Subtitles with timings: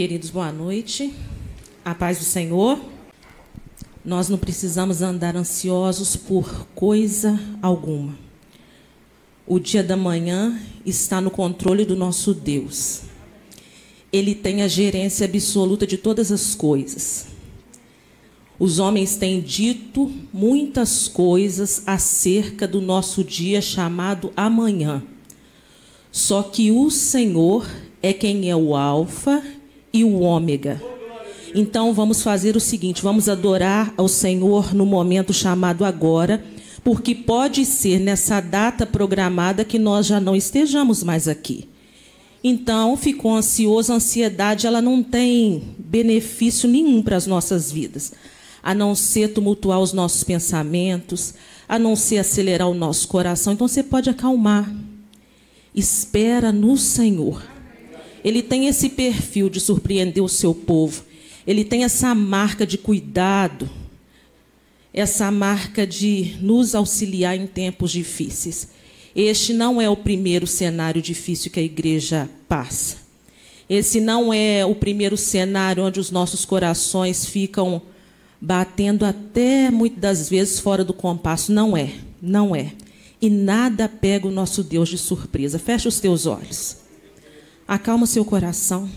[0.00, 1.12] Queridos, boa noite.
[1.84, 2.80] A paz do Senhor.
[4.02, 8.18] Nós não precisamos andar ansiosos por coisa alguma.
[9.46, 13.02] O dia da manhã está no controle do nosso Deus.
[14.10, 17.26] Ele tem a gerência absoluta de todas as coisas.
[18.58, 25.02] Os homens têm dito muitas coisas acerca do nosso dia chamado amanhã.
[26.10, 27.70] Só que o Senhor
[28.02, 29.59] é quem é o Alfa
[29.92, 30.80] e o Ômega.
[31.54, 36.44] Então vamos fazer o seguinte: vamos adorar ao Senhor no momento chamado agora,
[36.84, 41.68] porque pode ser nessa data programada que nós já não estejamos mais aqui.
[42.42, 48.12] Então ficou ansioso, a ansiedade ela não tem benefício nenhum para as nossas vidas,
[48.62, 51.34] a não ser tumultuar os nossos pensamentos,
[51.68, 53.52] a não ser acelerar o nosso coração.
[53.52, 54.72] Então você pode acalmar.
[55.74, 57.42] Espera no Senhor.
[58.24, 61.04] Ele tem esse perfil de surpreender o seu povo.
[61.46, 63.68] Ele tem essa marca de cuidado,
[64.92, 68.68] essa marca de nos auxiliar em tempos difíceis.
[69.14, 72.98] Este não é o primeiro cenário difícil que a igreja passa.
[73.68, 77.80] Esse não é o primeiro cenário onde os nossos corações ficam
[78.40, 81.52] batendo até muitas das vezes fora do compasso.
[81.52, 82.72] Não é, não é.
[83.20, 85.58] E nada pega o nosso Deus de surpresa.
[85.58, 86.78] Feche os teus olhos.
[87.70, 88.90] Acalma seu coração.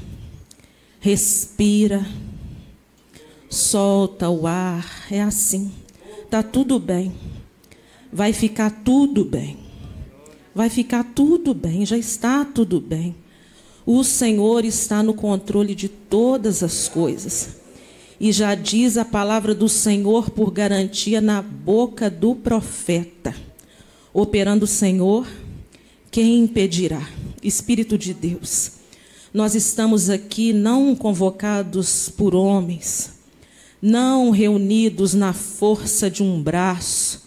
[1.00, 2.04] Respira.
[3.48, 5.06] Solta o ar.
[5.12, 5.72] É assim.
[6.28, 7.14] Tá tudo bem.
[8.12, 9.60] Vai ficar tudo bem.
[10.56, 13.16] Vai ficar tudo bem, já está tudo bem.
[13.86, 17.58] O Senhor está no controle de todas as coisas.
[18.20, 23.36] E já diz a palavra do Senhor por garantia na boca do profeta.
[24.12, 25.28] Operando o Senhor,
[26.10, 27.08] quem impedirá?
[27.44, 28.72] Espírito de Deus.
[29.34, 33.14] Nós estamos aqui não convocados por homens,
[33.82, 37.24] não reunidos na força de um braço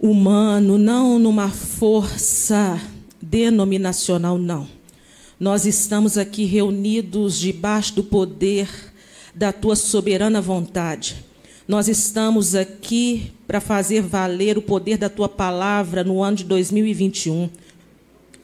[0.00, 2.80] humano, não numa força
[3.20, 4.68] denominacional, não.
[5.40, 8.68] Nós estamos aqui reunidos debaixo do poder
[9.34, 11.24] da tua soberana vontade.
[11.66, 17.48] Nós estamos aqui para fazer valer o poder da tua palavra no ano de 2021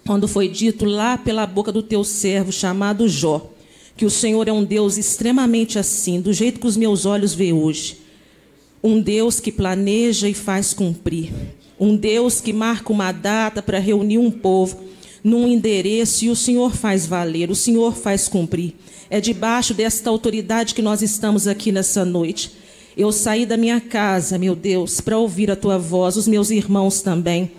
[0.08, 3.50] quando foi dito lá pela boca do teu servo chamado Jó,
[3.94, 7.52] que o Senhor é um Deus extremamente assim, do jeito que os meus olhos veem
[7.52, 7.98] hoje.
[8.82, 11.30] Um Deus que planeja e faz cumprir.
[11.78, 14.80] Um Deus que marca uma data para reunir um povo
[15.22, 18.76] num endereço e o Senhor faz valer, o Senhor faz cumprir.
[19.10, 22.52] É debaixo desta autoridade que nós estamos aqui nessa noite.
[22.96, 27.02] Eu saí da minha casa, meu Deus, para ouvir a tua voz, os meus irmãos
[27.02, 27.50] também.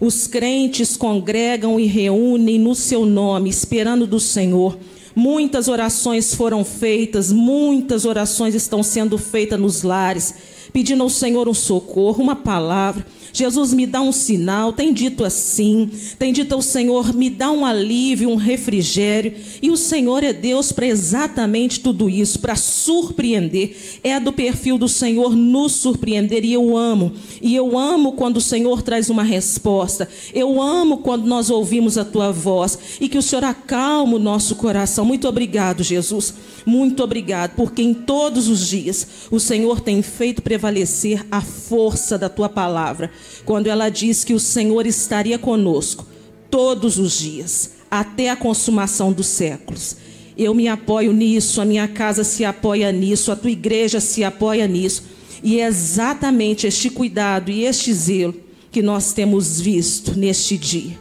[0.00, 4.78] Os crentes congregam e reúnem no seu nome, esperando do Senhor.
[5.14, 10.34] Muitas orações foram feitas, muitas orações estão sendo feitas nos lares,
[10.72, 13.04] pedindo ao Senhor um socorro, uma palavra.
[13.38, 15.88] Jesus me dá um sinal, tem dito assim,
[16.18, 19.32] tem dito ao Senhor, me dá um alívio, um refrigério.
[19.62, 23.76] E o Senhor é Deus para exatamente tudo isso, para surpreender.
[24.02, 27.12] É do perfil do Senhor nos surpreender e eu amo.
[27.40, 30.08] E eu amo quando o Senhor traz uma resposta.
[30.34, 34.56] Eu amo quando nós ouvimos a tua voz e que o Senhor acalma o nosso
[34.56, 35.04] coração.
[35.04, 36.34] Muito obrigado, Jesus.
[36.66, 42.28] Muito obrigado, porque em todos os dias o Senhor tem feito prevalecer a força da
[42.28, 43.10] tua palavra
[43.44, 46.06] quando ela diz que o Senhor estaria conosco
[46.50, 49.96] todos os dias, até a consumação dos séculos.
[50.36, 54.66] Eu me apoio nisso, a minha casa se apoia nisso, a tua igreja se apoia
[54.68, 55.02] nisso.
[55.42, 58.34] E é exatamente este cuidado e este zelo
[58.70, 60.98] que nós temos visto neste dia.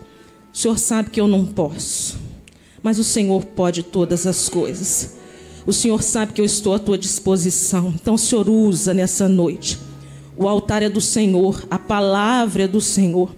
[0.54, 2.18] O Senhor sabe que eu não posso,
[2.82, 5.18] mas o Senhor pode todas as coisas.
[5.66, 7.94] O Senhor sabe que eu estou à tua disposição.
[7.94, 9.78] Então, o Senhor usa nessa noite
[10.38, 13.36] o altar é do Senhor, a palavra é do Senhor.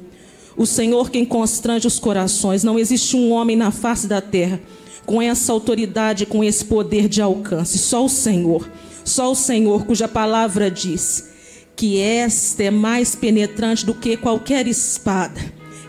[0.57, 2.63] O Senhor quem constrange os corações.
[2.63, 4.59] Não existe um homem na face da terra
[5.05, 7.77] com essa autoridade, com esse poder de alcance.
[7.77, 8.69] Só o Senhor.
[9.05, 11.29] Só o Senhor, cuja palavra diz
[11.75, 15.39] que esta é mais penetrante do que qualquer espada.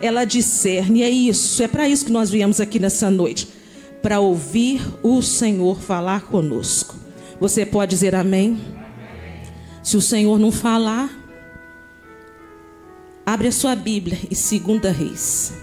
[0.00, 3.48] Ela discerne, é isso, é para isso que nós viemos aqui nessa noite
[4.00, 6.94] para ouvir o Senhor falar conosco.
[7.40, 8.58] Você pode dizer amém?
[9.82, 11.10] Se o Senhor não falar,
[13.24, 15.54] abre a sua Bíblia e segunda Reis.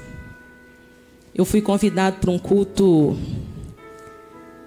[1.35, 3.15] Eu fui convidado para um culto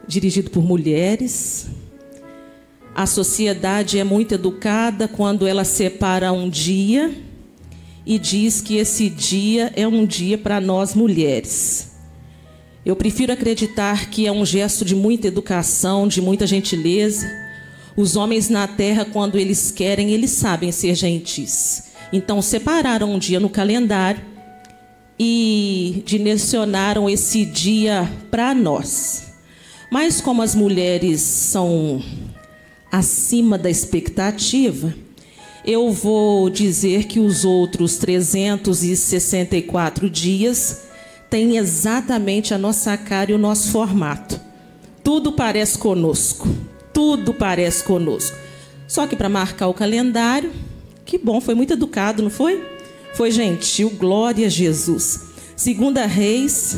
[0.07, 1.69] dirigido por mulheres.
[2.95, 7.13] A sociedade é muito educada quando ela separa um dia
[8.07, 11.91] e diz que esse dia é um dia para nós mulheres.
[12.87, 17.27] Eu prefiro acreditar que é um gesto de muita educação, de muita gentileza.
[18.01, 21.91] Os homens na terra, quando eles querem, eles sabem ser gentis.
[22.11, 24.23] Então, separaram um dia no calendário
[25.19, 29.35] e direcionaram esse dia para nós.
[29.91, 32.03] Mas, como as mulheres são
[32.91, 34.95] acima da expectativa,
[35.63, 40.85] eu vou dizer que os outros 364 dias
[41.29, 44.41] têm exatamente a nossa cara e o nosso formato.
[45.05, 46.49] Tudo parece conosco.
[46.93, 48.37] Tudo parece conosco.
[48.87, 50.53] Só que para marcar o calendário,
[51.05, 52.65] que bom, foi muito educado, não foi?
[53.15, 55.31] Foi gentil, glória a Jesus.
[55.57, 56.77] Segunda Reis,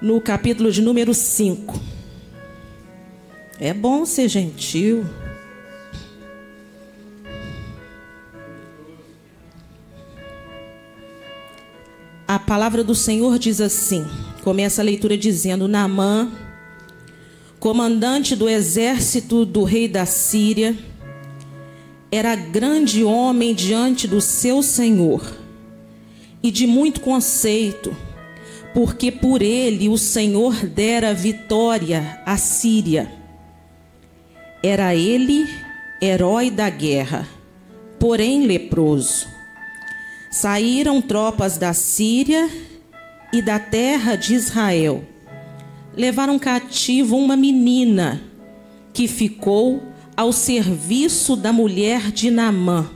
[0.00, 1.80] no capítulo de número 5.
[3.58, 5.04] É bom ser gentil.
[12.26, 14.06] A palavra do Senhor diz assim:
[14.42, 16.30] começa a leitura dizendo: Naamã,
[17.60, 20.74] comandante do exército do rei da Síria,
[22.10, 25.22] era grande homem diante do seu senhor
[26.42, 27.94] e de muito conceito,
[28.72, 33.12] porque por ele o Senhor dera vitória à Síria.
[34.62, 35.46] Era ele
[36.00, 37.28] herói da guerra,
[37.98, 39.26] porém leproso.
[40.30, 42.48] Saíram tropas da Síria
[43.32, 45.04] e da terra de Israel.
[45.96, 48.22] Levaram cativo uma menina
[48.92, 49.82] que ficou
[50.16, 52.90] ao serviço da mulher de Naamã.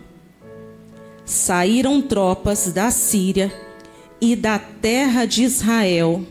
[1.25, 3.52] Saíram tropas da Síria
[4.20, 6.25] e da terra de Israel.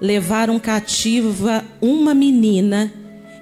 [0.00, 2.92] Levaram cativa uma menina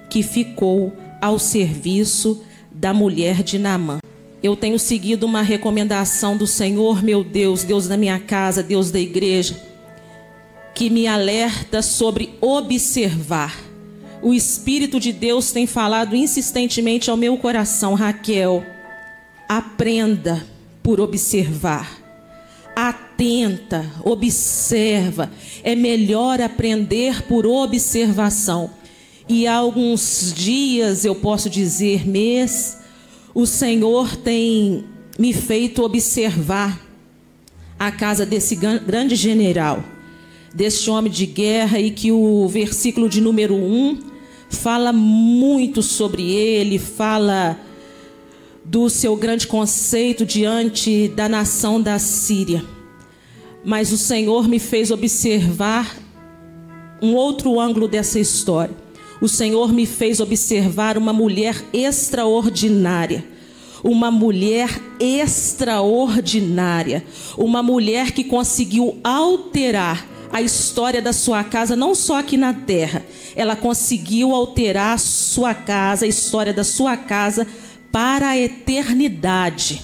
[0.09, 3.99] que ficou ao serviço da mulher de Naamã.
[4.41, 8.99] Eu tenho seguido uma recomendação do Senhor, meu Deus, Deus da minha casa, Deus da
[8.99, 9.59] igreja,
[10.79, 13.53] que me alerta sobre observar.
[14.21, 18.63] O Espírito de Deus tem falado insistentemente ao meu coração, Raquel,
[19.49, 20.47] aprenda
[20.81, 21.99] por observar.
[22.73, 25.29] Atenta, observa.
[25.65, 28.69] É melhor aprender por observação.
[29.27, 32.77] E há alguns dias, eu posso dizer mês,
[33.35, 34.85] o Senhor tem
[35.19, 36.79] me feito observar
[37.77, 39.83] a casa desse grande general,
[40.53, 43.99] deste homem de guerra, e que o versículo de número 1
[44.49, 47.59] fala muito sobre ele, fala
[48.65, 52.63] do seu grande conceito diante da nação da Síria.
[53.63, 55.97] Mas o Senhor me fez observar
[57.01, 58.75] um outro ângulo dessa história
[59.21, 63.25] o Senhor me fez observar uma mulher extraordinária.
[63.83, 64.69] Uma mulher
[64.99, 67.03] extraordinária.
[67.37, 73.05] Uma mulher que conseguiu alterar a história da sua casa, não só aqui na terra.
[73.35, 77.47] Ela conseguiu alterar a sua casa, a história da sua casa
[77.91, 79.81] para a eternidade.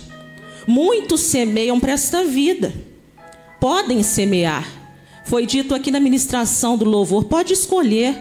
[0.68, 2.74] Muitos semeiam para esta vida.
[3.60, 4.68] Podem semear.
[5.26, 8.16] Foi dito aqui na ministração do louvor: pode escolher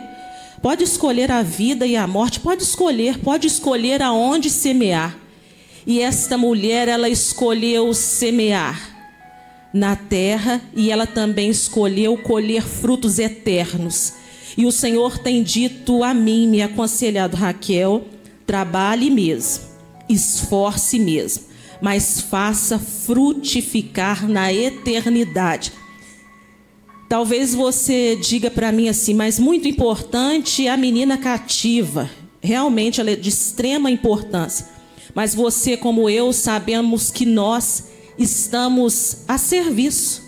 [0.65, 5.15] Pode escolher a vida e a morte, pode escolher, pode escolher aonde semear.
[5.87, 8.94] E esta mulher, ela escolheu semear
[9.75, 14.15] na terra e ela também escolheu colher frutos eternos.
[14.57, 18.07] E o Senhor tem dito a mim, me aconselhado, Raquel,
[18.47, 19.65] trabalhe mesmo,
[20.09, 21.45] esforce mesmo,
[21.83, 25.73] mas faça frutificar na eternidade
[27.09, 32.11] Talvez você diga para mim assim, mas muito importante é a menina cativa.
[32.41, 34.67] Realmente ela é de extrema importância.
[35.15, 37.85] Mas você, como eu, sabemos que nós
[38.19, 40.23] estamos a serviço.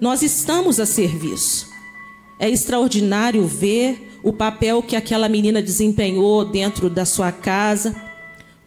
[0.00, 1.68] Nós estamos a serviço.
[2.38, 7.94] É extraordinário ver o papel que aquela menina desempenhou dentro da sua casa,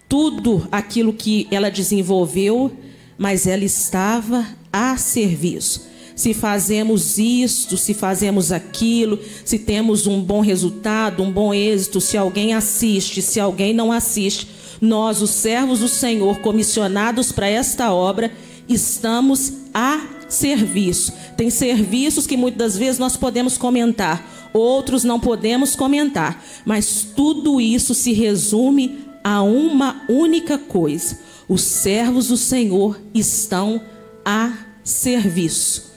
[0.08, 2.72] tudo aquilo que ela desenvolveu,
[3.18, 5.90] mas ela estava a serviço
[6.20, 12.18] se fazemos isto, se fazemos aquilo, se temos um bom resultado, um bom êxito, se
[12.18, 14.46] alguém assiste, se alguém não assiste.
[14.82, 18.34] Nós, os servos do Senhor, comissionados para esta obra,
[18.70, 21.14] estamos a serviço.
[21.36, 27.94] Tem serviços que muitas vezes nós podemos comentar, outros não podemos comentar, mas tudo isso
[27.94, 33.82] se resume a uma única coisa: os servos do Senhor estão
[34.24, 35.90] a serviço.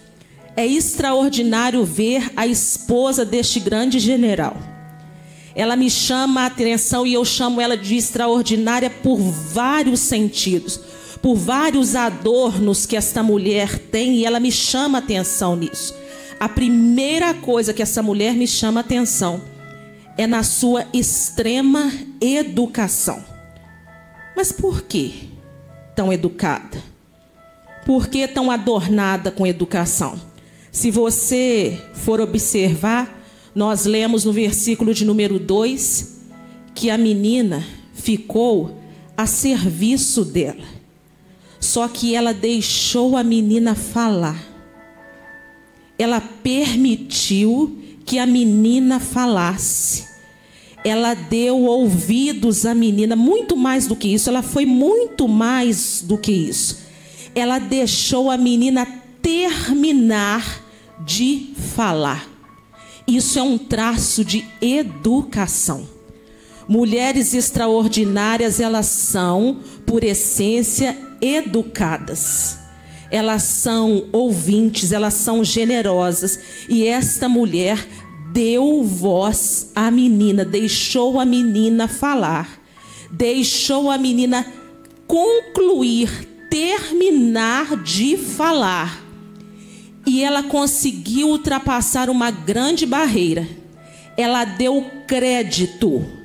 [0.57, 4.57] É extraordinário ver a esposa deste grande general.
[5.55, 10.81] Ela me chama a atenção e eu chamo ela de extraordinária por vários sentidos,
[11.23, 15.95] por vários adornos que esta mulher tem e ela me chama atenção nisso.
[16.41, 19.41] a primeira coisa que essa mulher me chama atenção
[20.19, 23.25] é na sua extrema educação.
[24.37, 25.31] Mas por que
[25.95, 26.83] tão educada?
[27.87, 30.21] Por que tão adornada com educação?
[30.73, 33.23] Se você for observar,
[33.55, 36.23] nós lemos no versículo de número 2
[36.75, 37.65] que a menina
[37.95, 38.79] ficou
[39.17, 40.82] a serviço dela.
[41.63, 44.45] Só que ela deixou a menina falar.
[45.97, 50.09] Ela permitiu que a menina falasse.
[50.85, 56.19] Ela deu ouvidos à menina, muito mais do que isso, ela foi muito mais do
[56.19, 56.81] que isso.
[57.33, 58.85] Ela deixou a menina
[59.23, 60.65] terminar
[61.07, 62.29] de falar.
[63.07, 65.89] Isso é um traço de educação.
[66.67, 72.59] Mulheres extraordinárias, elas são, por essência, educadas.
[73.11, 76.41] Elas são ouvintes, elas são generosas.
[76.69, 77.87] E esta mulher
[78.33, 82.59] deu voz à menina, deixou a menina falar,
[83.11, 84.47] deixou a menina
[85.07, 89.01] concluir, terminar de falar.
[90.05, 93.47] E ela conseguiu ultrapassar uma grande barreira.
[94.17, 96.22] Ela deu crédito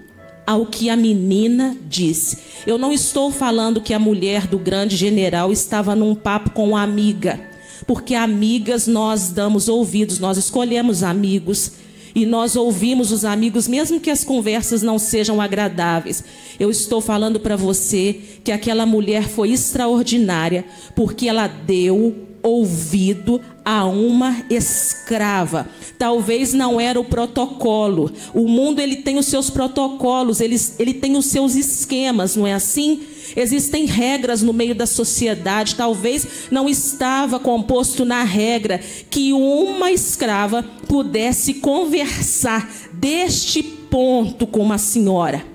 [0.48, 2.38] ao que a menina disse.
[2.66, 6.82] Eu não estou falando que a mulher do grande general estava num papo com uma
[6.82, 7.38] amiga,
[7.86, 11.74] porque amigas nós damos ouvidos, nós escolhemos amigos
[12.16, 16.24] e nós ouvimos os amigos, mesmo que as conversas não sejam agradáveis.
[16.58, 23.86] Eu estou falando para você que aquela mulher foi extraordinária, porque ela deu ouvido a
[23.86, 25.68] uma escrava.
[25.98, 28.12] Talvez não era o protocolo.
[28.34, 32.54] O mundo ele tem os seus protocolos, ele, ele tem os seus esquemas, não é
[32.54, 33.02] assim?
[33.36, 35.76] Existem regras no meio da sociedade.
[35.76, 38.80] Talvez não estava composto na regra
[39.10, 45.46] que uma escrava pudesse conversar deste ponto com uma senhora.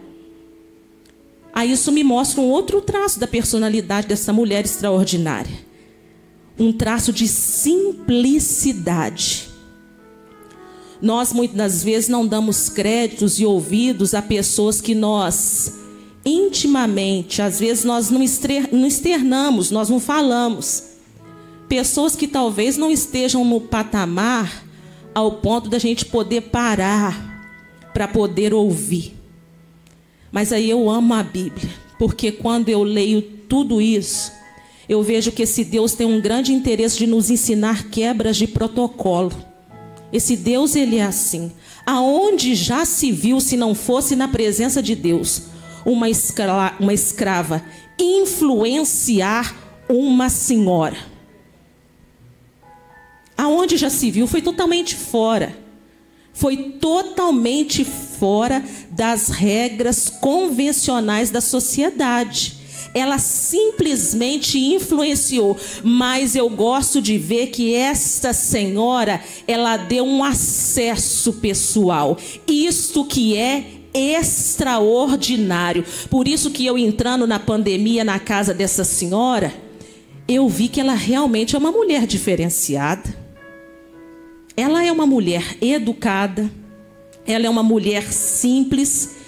[1.54, 5.71] Aí isso me mostra um outro traço da personalidade dessa mulher extraordinária
[6.58, 9.50] um traço de simplicidade.
[11.00, 15.82] Nós muitas vezes não damos créditos e ouvidos a pessoas que nós
[16.24, 20.84] intimamente, às vezes nós não externamos, nós não falamos.
[21.68, 24.64] Pessoas que talvez não estejam no patamar
[25.14, 27.30] ao ponto da gente poder parar
[27.92, 29.16] para poder ouvir.
[30.30, 34.32] Mas aí eu amo a Bíblia, porque quando eu leio tudo isso,
[34.92, 39.32] eu vejo que esse Deus tem um grande interesse de nos ensinar quebras de protocolo.
[40.12, 41.50] Esse Deus, ele é assim.
[41.86, 45.44] Aonde já se viu, se não fosse na presença de Deus,
[45.84, 47.64] uma, escra uma escrava
[47.98, 49.56] influenciar
[49.88, 50.98] uma senhora?
[53.36, 55.56] Aonde já se viu, foi totalmente fora.
[56.34, 62.61] Foi totalmente fora das regras convencionais da sociedade
[62.94, 71.34] ela simplesmente influenciou, mas eu gosto de ver que esta senhora, ela deu um acesso
[71.34, 72.16] pessoal.
[72.46, 75.84] Isto que é extraordinário.
[76.08, 79.52] Por isso que eu entrando na pandemia na casa dessa senhora,
[80.26, 83.22] eu vi que ela realmente é uma mulher diferenciada.
[84.56, 86.50] Ela é uma mulher educada,
[87.26, 89.21] ela é uma mulher simples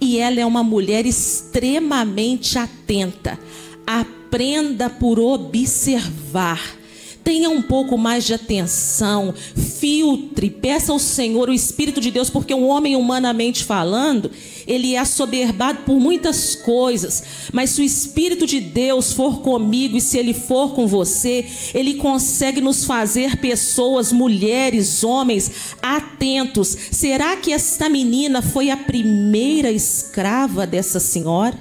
[0.00, 3.38] e ela é uma mulher extremamente atenta.
[3.86, 6.76] Aprenda por observar.
[7.22, 9.34] Tenha um pouco mais de atenção,
[9.80, 14.30] filtre, peça ao Senhor o Espírito de Deus, porque um homem humanamente falando,
[14.66, 20.00] ele é assoberbado por muitas coisas, mas se o Espírito de Deus for comigo e
[20.00, 26.76] se ele for com você, ele consegue nos fazer pessoas, mulheres, homens atentos.
[26.90, 31.58] Será que esta menina foi a primeira escrava dessa senhora?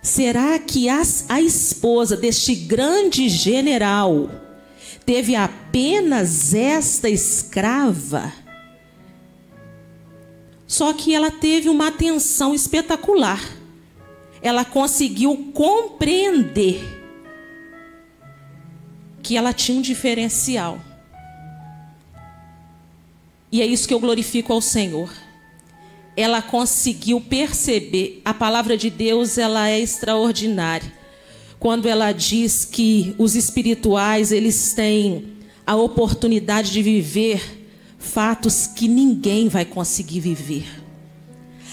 [0.00, 4.49] Será que a, a esposa deste grande general
[5.04, 8.32] teve apenas esta escrava?
[10.66, 13.40] Só que ela teve uma atenção espetacular.
[14.40, 16.80] Ela conseguiu compreender
[19.22, 20.80] que ela tinha um diferencial.
[23.52, 25.10] E é isso que eu glorifico ao Senhor
[26.16, 30.99] ela conseguiu perceber a palavra de Deus, ela é extraordinária.
[31.60, 35.34] Quando ela diz que os espirituais, eles têm
[35.66, 37.42] a oportunidade de viver
[37.98, 40.64] fatos que ninguém vai conseguir viver.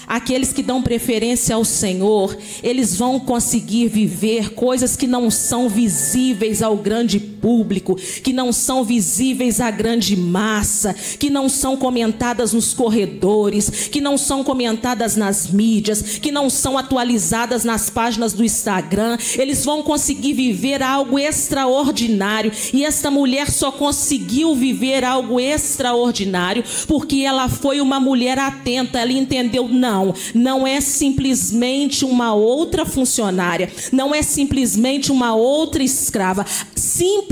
[0.06, 6.62] Aqueles que dão preferência ao Senhor, eles vão conseguir viver coisas que não são visíveis
[6.62, 12.74] ao grande público, que não são visíveis à grande massa, que não são comentadas nos
[12.74, 19.16] corredores, que não são comentadas nas mídias, que não são atualizadas nas páginas do Instagram.
[19.36, 22.52] Eles vão conseguir viver algo extraordinário.
[22.72, 28.98] E esta mulher só conseguiu viver algo extraordinário porque ela foi uma mulher atenta.
[28.98, 36.44] Ela entendeu: não, não é simplesmente uma outra funcionária, não é simplesmente uma outra escrava.
[36.74, 37.27] Simplesmente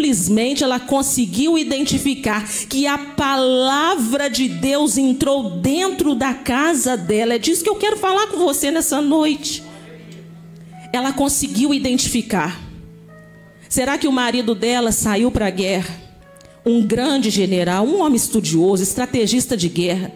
[0.62, 7.34] ela conseguiu identificar que a palavra de Deus entrou dentro da casa dela.
[7.34, 9.62] É disso que eu quero falar com você nessa noite.
[10.92, 12.60] Ela conseguiu identificar.
[13.68, 16.00] Será que o marido dela saiu para a guerra?
[16.64, 20.12] Um grande general, um homem estudioso, estrategista de guerra.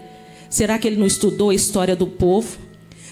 [0.49, 2.59] Será que ele não estudou a história do povo?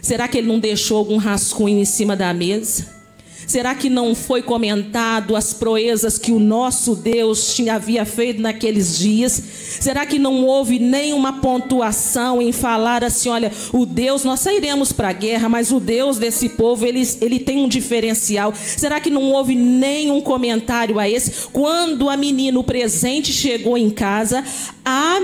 [0.03, 2.98] Será que ele não deixou algum rascunho em cima da mesa?
[3.47, 8.99] Será que não foi comentado as proezas que o nosso Deus tinha, havia feito naqueles
[8.99, 9.43] dias?
[9.81, 15.09] Será que não houve nenhuma pontuação em falar assim: olha, o Deus, nós sairemos para
[15.09, 18.53] a guerra, mas o Deus desse povo, ele, ele tem um diferencial?
[18.55, 21.49] Será que não houve nenhum comentário a esse?
[21.53, 24.45] Quando a menina, o presente, chegou em casa,
[24.85, 25.19] a,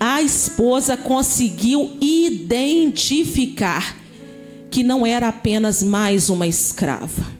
[0.00, 3.96] a esposa conseguiu identificar
[4.70, 7.37] que não era apenas mais uma escrava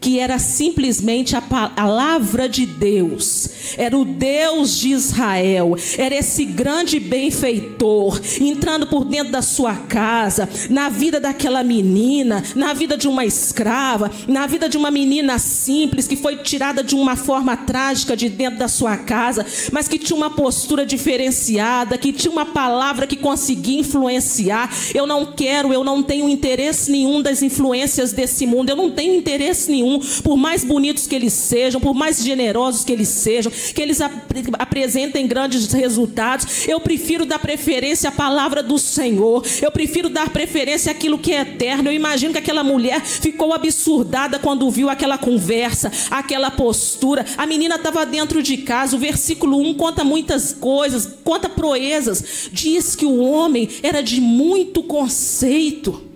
[0.00, 7.00] que era simplesmente a palavra de Deus, era o Deus de Israel, era esse grande
[7.00, 13.24] benfeitor entrando por dentro da sua casa, na vida daquela menina, na vida de uma
[13.24, 18.28] escrava, na vida de uma menina simples que foi tirada de uma forma trágica de
[18.28, 23.16] dentro da sua casa, mas que tinha uma postura diferenciada, que tinha uma palavra que
[23.16, 24.70] conseguia influenciar.
[24.94, 29.14] Eu não quero, eu não tenho interesse nenhum das influências desse mundo, eu não tenho
[29.14, 33.80] interesse nenhum por mais bonitos que eles sejam, por mais generosos que eles sejam, que
[33.80, 34.12] eles ap
[34.58, 39.44] apresentem grandes resultados, eu prefiro dar preferência à palavra do Senhor.
[39.60, 41.88] Eu prefiro dar preferência àquilo que é eterno.
[41.88, 47.24] Eu imagino que aquela mulher ficou absurdada quando viu aquela conversa, aquela postura.
[47.36, 48.96] A menina estava dentro de casa.
[48.96, 52.48] O versículo 1 conta muitas coisas, conta proezas.
[52.52, 56.13] Diz que o homem era de muito conceito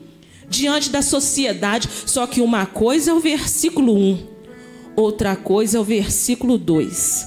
[0.49, 1.89] diante da sociedade.
[2.07, 4.27] Só que uma coisa é o versículo 1,
[4.97, 7.27] outra coisa é o versículo 2.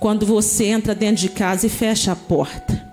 [0.00, 2.86] Quando você entra dentro de casa e fecha a porta.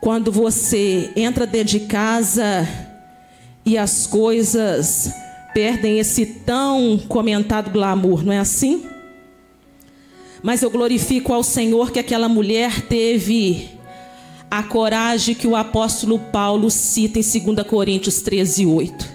[0.00, 2.68] Quando você entra dentro de casa
[3.64, 5.12] e as coisas
[5.54, 8.84] perdem esse tão comentado glamour, não é assim?
[10.42, 13.70] Mas eu glorifico ao Senhor que aquela mulher teve
[14.52, 19.08] a coragem que o apóstolo Paulo cita em 2 Coríntios 13, 8.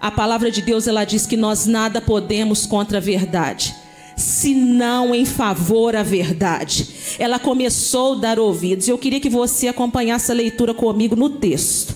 [0.00, 3.74] A palavra de Deus ela diz que nós nada podemos contra a verdade,
[4.16, 6.88] senão em favor à verdade.
[7.18, 8.88] Ela começou a dar ouvidos.
[8.88, 11.94] Eu queria que você acompanhasse a leitura comigo no texto.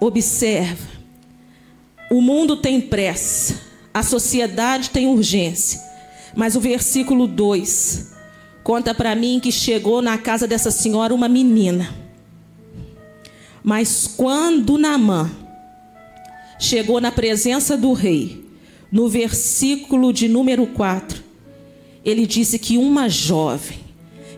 [0.00, 0.88] Observa.
[2.10, 3.60] O mundo tem pressa,
[3.92, 5.78] a sociedade tem urgência.
[6.34, 8.16] Mas o versículo 2
[8.68, 11.88] conta para mim que chegou na casa dessa senhora uma menina.
[13.64, 15.30] Mas quando Namã
[16.60, 18.44] chegou na presença do rei,
[18.92, 21.24] no versículo de número 4,
[22.04, 23.78] ele disse que uma jovem,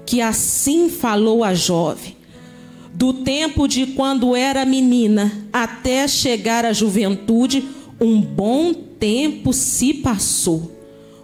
[0.06, 2.16] que assim falou a jovem,
[2.94, 7.64] do tempo de quando era menina até chegar à juventude,
[8.00, 10.70] um bom tempo se passou.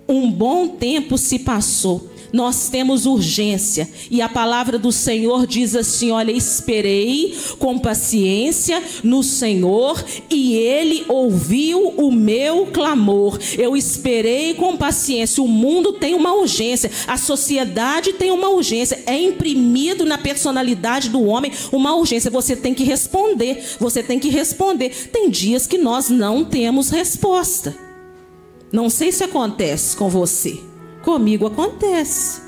[0.09, 3.89] Um bom tempo se passou nós temos urgência.
[4.11, 11.05] E a palavra do Senhor diz assim: Olha, esperei com paciência no Senhor e ele
[11.09, 13.39] ouviu o meu clamor.
[13.57, 15.43] Eu esperei com paciência.
[15.43, 19.03] O mundo tem uma urgência, a sociedade tem uma urgência.
[19.07, 22.31] É imprimido na personalidade do homem uma urgência.
[22.31, 23.63] Você tem que responder.
[23.79, 24.91] Você tem que responder.
[25.13, 27.75] Tem dias que nós não temos resposta.
[28.73, 30.59] Não sei se acontece com você.
[31.07, 32.43] Comigo acontece.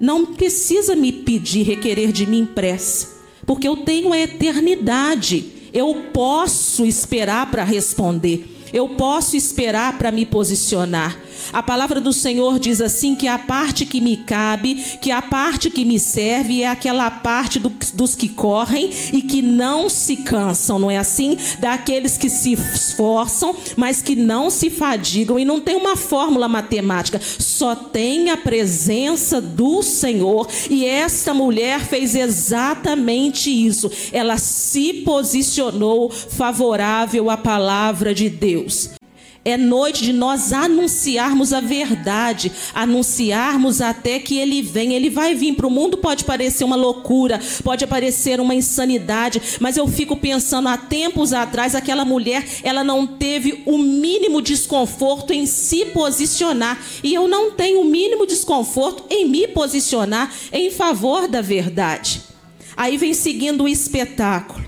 [0.00, 5.70] Não precisa me pedir, requerer de mim pressa, porque eu tenho a eternidade.
[5.72, 8.57] Eu posso esperar para responder.
[8.72, 11.16] Eu posso esperar para me posicionar.
[11.52, 15.70] A palavra do Senhor diz assim: que a parte que me cabe, que a parte
[15.70, 20.78] que me serve é aquela parte do, dos que correm e que não se cansam,
[20.78, 21.36] não é assim?
[21.58, 25.38] Daqueles que se esforçam, mas que não se fadigam.
[25.38, 30.48] E não tem uma fórmula matemática, só tem a presença do Senhor.
[30.68, 33.90] E esta mulher fez exatamente isso.
[34.12, 38.57] Ela se posicionou favorável à palavra de Deus.
[39.44, 44.92] É noite de nós anunciarmos a verdade, anunciarmos até que ele vem.
[44.92, 49.78] Ele vai vir para o mundo, pode parecer uma loucura, pode parecer uma insanidade, mas
[49.78, 55.46] eu fico pensando há tempos atrás aquela mulher, ela não teve o mínimo desconforto em
[55.46, 61.40] se posicionar, e eu não tenho o mínimo desconforto em me posicionar em favor da
[61.40, 62.20] verdade.
[62.76, 64.67] Aí vem seguindo o espetáculo.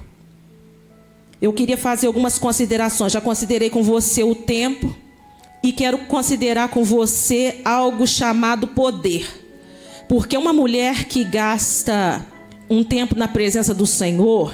[1.41, 3.13] Eu queria fazer algumas considerações.
[3.13, 4.95] Já considerei com você o tempo
[5.63, 9.27] e quero considerar com você algo chamado poder.
[10.09, 12.25] Porque uma mulher que gasta
[12.69, 14.53] um tempo na presença do Senhor,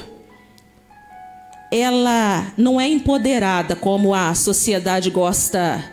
[1.72, 5.84] ela não é empoderada como a sociedade gosta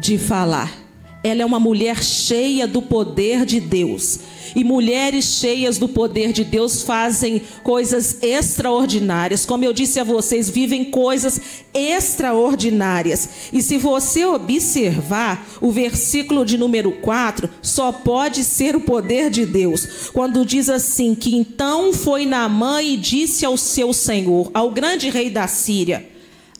[0.00, 0.87] de falar.
[1.28, 4.18] Ela é uma mulher cheia do poder de Deus.
[4.56, 9.44] E mulheres cheias do poder de Deus fazem coisas extraordinárias.
[9.44, 11.40] Como eu disse a vocês, vivem coisas
[11.74, 13.28] extraordinárias.
[13.52, 19.44] E se você observar o versículo de número 4, só pode ser o poder de
[19.44, 20.10] Deus.
[20.12, 25.30] Quando diz assim: que então foi Naamã e disse ao seu senhor, ao grande rei
[25.30, 26.08] da Síria: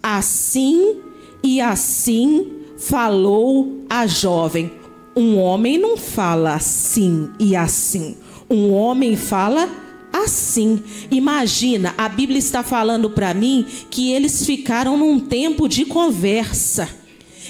[0.03, 0.97] assim
[1.43, 4.73] e assim falou a jovem.
[5.15, 8.17] Um homem não fala assim e assim.
[8.49, 9.69] Um homem fala
[10.13, 10.83] assim.
[11.11, 16.89] Imagina, a Bíblia está falando para mim que eles ficaram num tempo de conversa.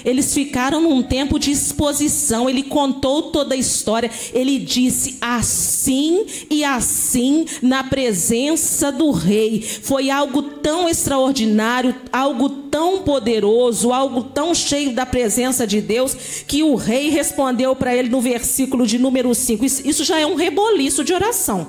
[0.03, 2.49] Eles ficaram num tempo de exposição.
[2.49, 4.09] Ele contou toda a história.
[4.33, 9.61] Ele disse assim e assim na presença do rei.
[9.61, 16.15] Foi algo tão extraordinário, algo tão poderoso, algo tão cheio da presença de Deus,
[16.47, 19.65] que o rei respondeu para ele no versículo de número 5.
[19.65, 21.67] Isso, já é um reboliço de oração.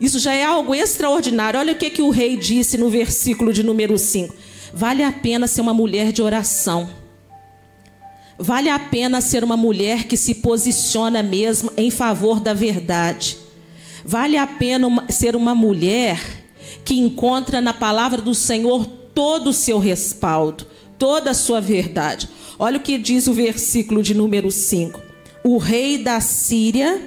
[0.00, 1.58] Isso já é algo extraordinário.
[1.60, 4.34] Olha o que, que o rei disse no versículo de número 5.
[4.76, 6.90] Vale a pena ser uma mulher de oração.
[8.36, 13.38] Vale a pena ser uma mulher que se posiciona mesmo em favor da verdade.
[14.04, 16.20] Vale a pena ser uma mulher
[16.84, 18.84] que encontra na palavra do Senhor
[19.14, 20.66] todo o seu respaldo,
[20.98, 22.28] toda a sua verdade.
[22.58, 25.00] Olha o que diz o versículo de número 5.
[25.44, 27.00] O rei da Síria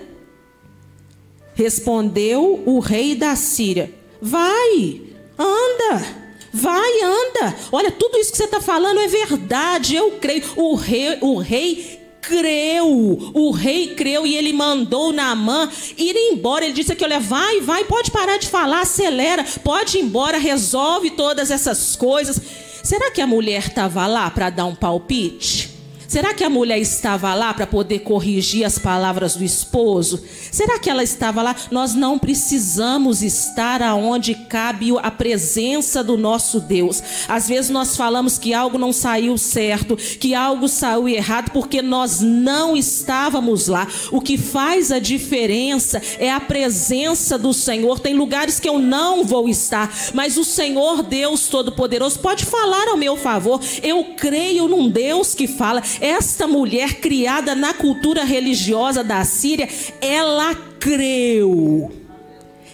[1.54, 5.02] respondeu o rei da Síria: Vai,
[5.38, 6.27] anda.
[6.54, 7.56] Vai, anda.
[7.72, 9.96] Olha, tudo isso que você está falando é verdade.
[9.96, 10.44] Eu creio.
[10.56, 13.32] O rei, o rei creu.
[13.34, 16.66] O rei creu e ele mandou Naamã ir embora.
[16.66, 21.12] Ele disse aqui: olha, vai, vai, pode parar de falar, acelera, pode ir embora, resolve
[21.12, 22.42] todas essas coisas.
[22.84, 25.77] Será que a mulher estava lá para dar um palpite?
[26.08, 30.24] Será que a mulher estava lá para poder corrigir as palavras do esposo?
[30.52, 31.54] Será que ela estava lá?
[31.70, 37.04] Nós não precisamos estar aonde cabe a presença do nosso Deus.
[37.28, 42.22] Às vezes nós falamos que algo não saiu certo, que algo saiu errado porque nós
[42.22, 43.86] não estávamos lá.
[44.10, 48.00] O que faz a diferença é a presença do Senhor.
[48.00, 52.96] Tem lugares que eu não vou estar, mas o Senhor Deus Todo-Poderoso pode falar ao
[52.96, 53.60] meu favor.
[53.84, 55.84] Eu creio num Deus que fala.
[56.00, 59.68] Esta mulher criada na cultura religiosa da Síria,
[60.02, 61.92] ela creu.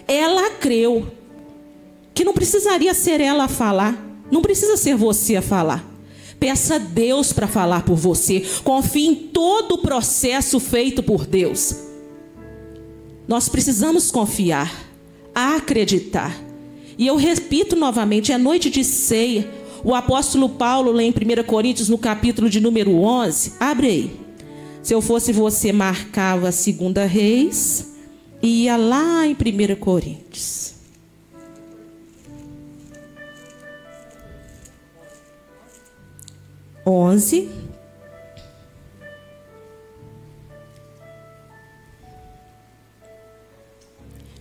[0.06, 1.10] Ela creu.
[2.12, 3.98] Que não precisaria ser ela a falar.
[4.30, 5.84] Não precisa ser você a falar.
[6.38, 8.44] Peça a Deus para falar por você.
[8.62, 11.74] Confie em todo o processo feito por Deus.
[13.26, 14.70] Nós precisamos confiar,
[15.34, 16.36] acreditar.
[16.98, 19.48] E eu repito novamente: é noite de ceia.
[19.84, 24.20] O apóstolo Paulo, lá em 1 Coríntios, no capítulo de número 11, abre aí.
[24.82, 27.94] Se eu fosse você, marcava a segunda Reis
[28.42, 30.72] e ia lá em 1 Coríntios.
[36.86, 37.50] Onze.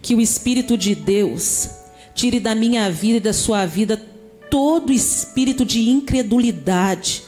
[0.02, 1.70] Que o Espírito de Deus
[2.16, 4.12] tire da minha vida e da sua vida
[4.54, 7.24] todo espírito de incredulidade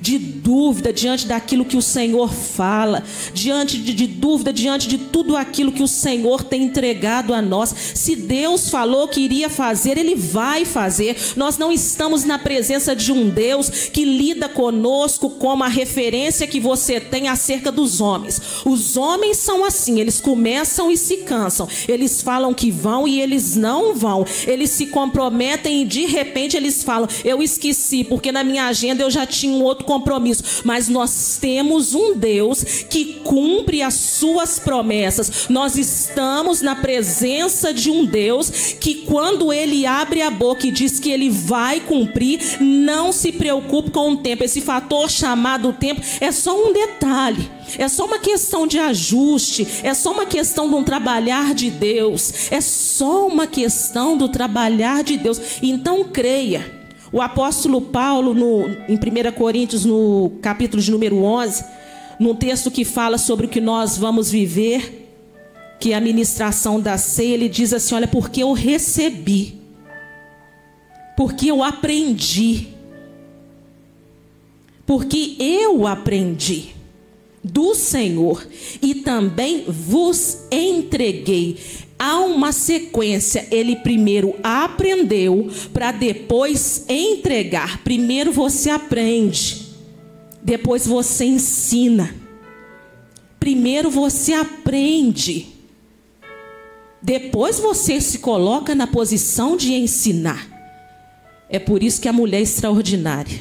[0.00, 5.36] de dúvida diante daquilo que o Senhor fala, diante de, de, dúvida diante de tudo
[5.36, 7.74] aquilo que o Senhor tem entregado a nós.
[7.94, 11.16] Se Deus falou que iria fazer, Ele vai fazer.
[11.36, 16.60] Nós não estamos na presença de um Deus que lida conosco como a referência que
[16.60, 18.40] você tem acerca dos homens.
[18.64, 21.68] Os homens são assim, eles começam e se cansam.
[21.88, 24.24] Eles falam que vão e eles não vão.
[24.46, 29.10] Eles se comprometem e de repente eles falam: Eu esqueci, porque na minha agenda eu
[29.10, 35.48] já tinha um outro compromisso, mas nós temos um Deus que cumpre as suas promessas.
[35.48, 41.00] Nós estamos na presença de um Deus que, quando ele abre a boca e diz
[41.00, 44.44] que ele vai cumprir, não se preocupe com o tempo.
[44.44, 47.50] Esse fator chamado tempo é só um detalhe.
[47.78, 52.50] É só uma questão de ajuste, é só uma questão de um trabalhar de Deus,
[52.50, 55.38] é só uma questão do trabalhar de Deus.
[55.62, 56.77] Então creia.
[57.10, 61.64] O apóstolo Paulo, no, em 1 Coríntios, no capítulo de número 11,
[62.20, 65.08] num texto que fala sobre o que nós vamos viver,
[65.80, 69.58] que é a ministração da ceia, ele diz assim: Olha, porque eu recebi,
[71.16, 72.68] porque eu aprendi,
[74.84, 76.74] porque eu aprendi
[77.42, 78.46] do Senhor
[78.82, 81.56] e também vos entreguei.
[81.98, 83.46] Há uma sequência.
[83.50, 87.82] Ele primeiro aprendeu para depois entregar.
[87.82, 89.66] Primeiro você aprende,
[90.42, 92.14] depois você ensina.
[93.40, 95.46] Primeiro você aprende,
[97.00, 100.46] depois você se coloca na posição de ensinar.
[101.48, 103.40] É por isso que a mulher é extraordinária.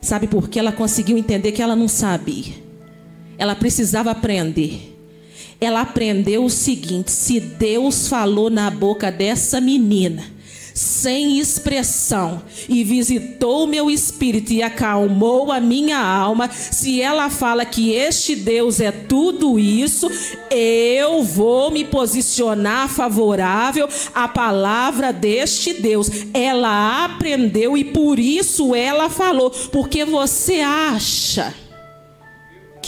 [0.00, 2.68] Sabe por que ela conseguiu entender que ela não sabia?
[3.38, 4.97] ela precisava aprender.
[5.60, 10.24] Ela aprendeu o seguinte: se Deus falou na boca dessa menina,
[10.72, 17.64] sem expressão, e visitou o meu espírito e acalmou a minha alma, se ela fala
[17.64, 20.08] que este Deus é tudo isso,
[20.48, 26.08] eu vou me posicionar favorável à palavra deste Deus.
[26.32, 31.52] Ela aprendeu e por isso ela falou, porque você acha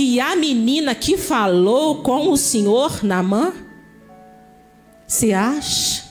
[0.00, 3.52] que a menina que falou com o senhor Namã?
[5.06, 6.04] Você acha?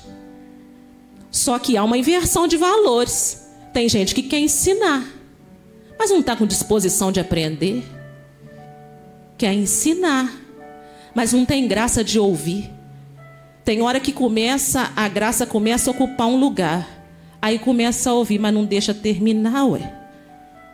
[1.32, 3.50] Só que há uma inversão de valores.
[3.74, 5.12] Tem gente que quer ensinar,
[5.98, 7.84] mas não está com disposição de aprender.
[9.36, 10.40] Quer ensinar,
[11.16, 12.70] mas não tem graça de ouvir.
[13.66, 16.88] Tem hora que começa, a graça começa a ocupar um lugar.
[17.42, 19.92] Aí começa a ouvir, mas não deixa terminar, ué.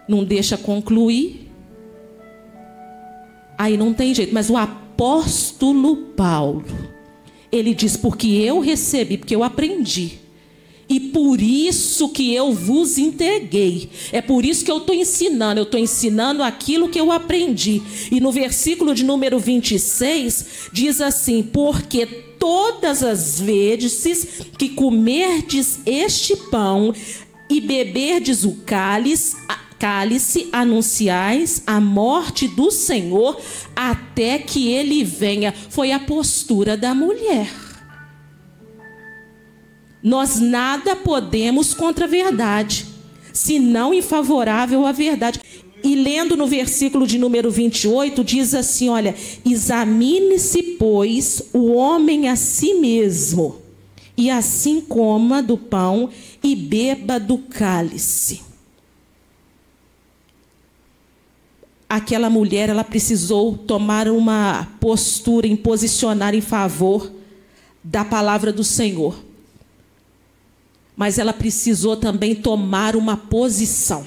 [0.05, 1.44] Não deixa concluir.
[3.57, 6.65] Aí não tem jeito, mas o apóstolo Paulo,
[7.51, 10.19] ele diz: Porque eu recebi, porque eu aprendi.
[10.87, 13.89] E por isso que eu vos entreguei.
[14.11, 15.59] É por isso que eu estou ensinando.
[15.59, 17.81] Eu estou ensinando aquilo que eu aprendi.
[18.11, 26.35] E no versículo de número 26, diz assim: Porque todas as vezes que comerdes este
[26.35, 26.93] pão
[27.49, 29.35] e beberdes o cálice,
[29.79, 33.39] cálice anunciais a morte do Senhor
[33.75, 35.53] até que ele venha.
[35.69, 37.49] Foi a postura da mulher.
[40.01, 42.85] Nós nada podemos contra a verdade,
[43.33, 45.39] senão em favorável à verdade.
[45.83, 52.35] E lendo no versículo de número 28, diz assim: Olha, examine-se, pois, o homem a
[52.35, 53.57] si mesmo,
[54.17, 56.09] e assim coma do pão
[56.43, 58.41] e beba do cálice.
[61.95, 67.11] Aquela mulher ela precisou tomar uma postura em posicionar em favor
[67.83, 69.15] da palavra do Senhor.
[70.95, 74.05] Mas ela precisou também tomar uma posição.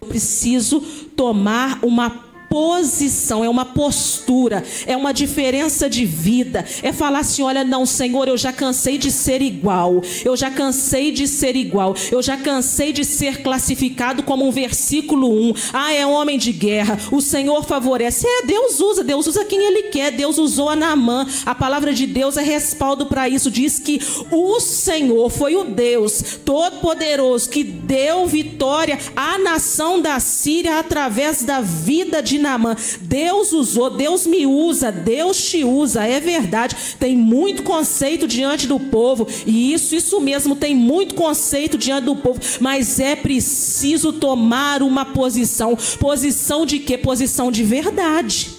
[0.00, 0.80] Eu preciso
[1.16, 2.10] tomar uma
[2.54, 6.64] posição, é uma postura, é uma diferença de vida.
[6.84, 11.10] É falar assim: olha, não, Senhor, eu já cansei de ser igual, eu já cansei
[11.10, 15.54] de ser igual, eu já cansei de ser classificado como um versículo 1.
[15.72, 18.24] Ah, é homem de guerra, o Senhor favorece.
[18.24, 21.26] É, Deus usa, Deus usa quem Ele quer, Deus usou a Naamã.
[21.44, 23.50] A palavra de Deus é respaldo para isso.
[23.50, 30.78] Diz que o Senhor foi o Deus Todo-Poderoso que deu vitória à nação da Síria
[30.78, 32.76] através da vida de Naamã.
[33.00, 36.76] Deus usou, Deus me usa, Deus te usa, é verdade.
[36.98, 42.16] Tem muito conceito diante do povo, e isso, isso mesmo, tem muito conceito diante do
[42.16, 45.76] povo, mas é preciso tomar uma posição.
[45.98, 46.98] Posição de quê?
[46.98, 48.50] Posição de verdade.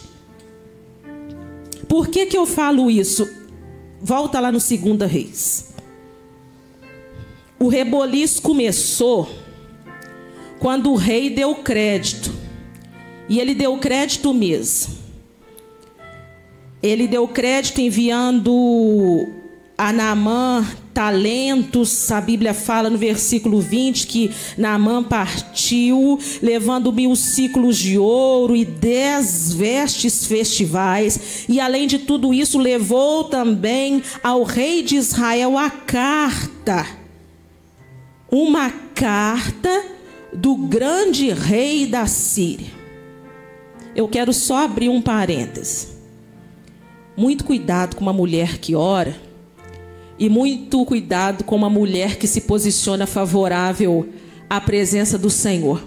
[1.87, 3.29] Por que, que eu falo isso?
[4.01, 5.73] Volta lá no Segunda Reis.
[7.59, 9.29] O reboliço começou
[10.59, 12.44] quando o rei deu crédito
[13.27, 14.93] e ele deu crédito mesmo.
[16.81, 19.27] Ele deu crédito enviando
[19.77, 22.11] a Naamã talentos.
[22.11, 28.63] A Bíblia fala no versículo 20 que Naamã partiu, levando mil ciclos de ouro e
[28.63, 31.45] dez vestes festivais.
[31.49, 36.85] E além de tudo isso, levou também ao rei de Israel a carta.
[38.31, 39.85] Uma carta
[40.33, 42.84] do grande rei da Síria.
[43.95, 45.88] Eu quero só abrir um parêntese.
[47.15, 49.15] Muito cuidado com uma mulher que ora
[50.19, 54.10] e muito cuidado com uma mulher que se posiciona favorável
[54.49, 55.81] à presença do Senhor.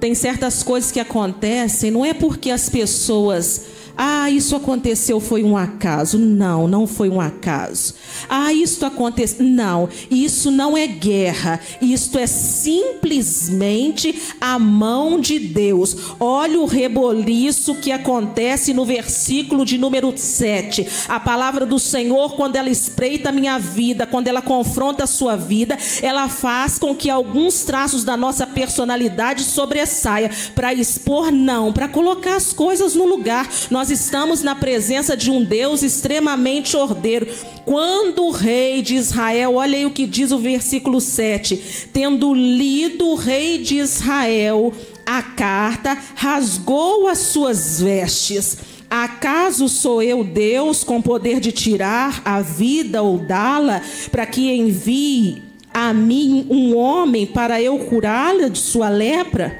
[0.00, 3.66] Tem certas coisas que acontecem, não é porque as pessoas
[4.00, 6.18] ah, isso aconteceu foi um acaso.
[6.18, 7.94] Não, não foi um acaso.
[8.28, 9.44] Ah, isso aconteceu.
[9.44, 11.58] Não, isso não é guerra.
[11.82, 15.96] Isto é simplesmente a mão de Deus.
[16.20, 20.86] Olha o reboliço que acontece no versículo de número 7.
[21.08, 25.34] A palavra do Senhor, quando ela espreita a minha vida, quando ela confronta a sua
[25.34, 31.88] vida, ela faz com que alguns traços da nossa personalidade sobressaia para expor não, para
[31.88, 33.48] colocar as coisas no lugar.
[33.72, 37.26] Nós nós estamos na presença de um Deus extremamente ordeiro.
[37.64, 43.08] Quando o rei de Israel, olha aí o que diz o versículo 7, tendo lido
[43.08, 44.74] o rei de Israel
[45.06, 48.58] a carta, rasgou as suas vestes.
[48.90, 55.42] Acaso sou eu Deus com poder de tirar a vida ou dá-la, para que envie
[55.72, 59.58] a mim um homem para eu curá-la de sua lepra?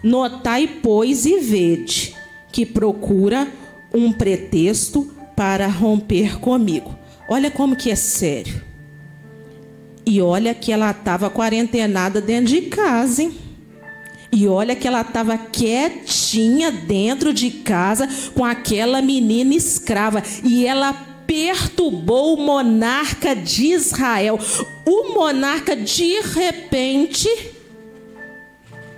[0.00, 2.14] Notai, pois, e vede
[2.52, 3.48] que procura
[3.94, 6.94] um pretexto para romper comigo.
[7.28, 8.62] Olha como que é sério.
[10.04, 13.34] E olha que ela estava quarentenada dentro de casa, hein?
[14.30, 20.22] E olha que ela estava quietinha dentro de casa com aquela menina escrava.
[20.42, 20.92] E ela
[21.24, 24.38] perturbou o monarca de Israel.
[24.84, 27.28] O monarca, de repente,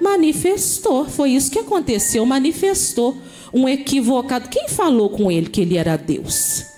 [0.00, 1.04] manifestou.
[1.04, 3.16] Foi isso que aconteceu, manifestou
[3.52, 4.48] um equivocado.
[4.48, 6.76] Quem falou com ele que ele era Deus?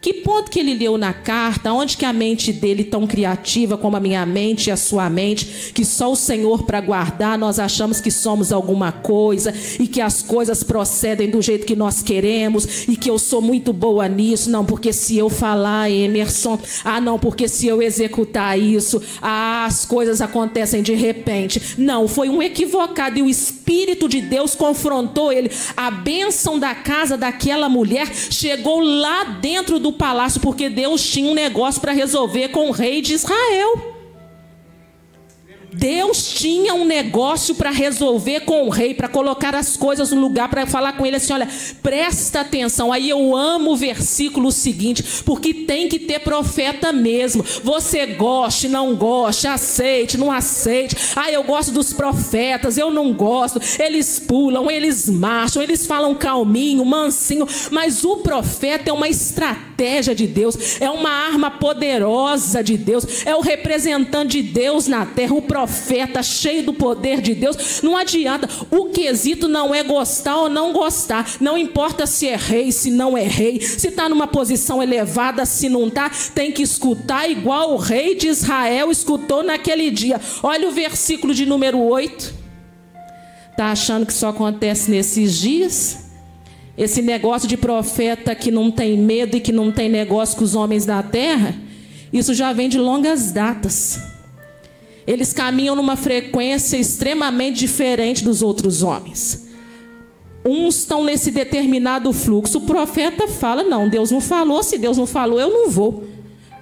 [0.00, 1.74] Que ponto que ele leu na carta?
[1.74, 5.72] Onde que a mente dele tão criativa como a minha mente e a sua mente,
[5.74, 10.22] que só o Senhor para guardar, nós achamos que somos alguma coisa e que as
[10.22, 14.50] coisas procedem do jeito que nós queremos e que eu sou muito boa nisso.
[14.50, 19.84] Não, porque se eu falar, Emerson, ah, não, porque se eu executar isso, ah, as
[19.84, 21.74] coisas acontecem de repente.
[21.76, 23.59] Não, foi um equivocado e o Espírito
[24.08, 25.50] de Deus confrontou ele.
[25.76, 31.34] A bênção da casa daquela mulher chegou lá dentro do palácio, porque Deus tinha um
[31.34, 33.99] negócio para resolver com o rei de Israel.
[35.72, 40.48] Deus tinha um negócio para resolver com o rei, para colocar as coisas no lugar,
[40.48, 41.48] para falar com ele assim: olha,
[41.82, 42.92] presta atenção.
[42.92, 47.44] Aí eu amo o versículo seguinte, porque tem que ter profeta mesmo.
[47.62, 50.96] Você goste, não goste, aceite, não aceite.
[51.14, 53.60] Ah, eu gosto dos profetas, eu não gosto.
[53.78, 57.46] Eles pulam, eles marcham, eles falam calminho, mansinho.
[57.70, 63.34] Mas o profeta é uma estratégia de Deus, é uma arma poderosa de Deus, é
[63.34, 65.34] o representante de Deus na terra.
[65.34, 68.48] O profeta cheio do poder de Deus, não adianta.
[68.70, 71.28] O quesito não é gostar ou não gostar.
[71.38, 75.68] Não importa se é rei, se não é rei, se está numa posição elevada, se
[75.68, 80.18] não está, tem que escutar igual o rei de Israel escutou naquele dia.
[80.42, 82.34] Olha o versículo de número 8.
[83.50, 86.06] Está achando que só acontece nesses dias?
[86.78, 90.54] Esse negócio de profeta que não tem medo e que não tem negócio com os
[90.54, 91.54] homens da terra,
[92.10, 94.19] isso já vem de longas datas.
[95.10, 99.44] Eles caminham numa frequência extremamente diferente dos outros homens.
[100.44, 102.58] Uns estão nesse determinado fluxo.
[102.58, 104.62] O profeta fala: Não, Deus não falou.
[104.62, 106.04] Se Deus não falou, eu não vou.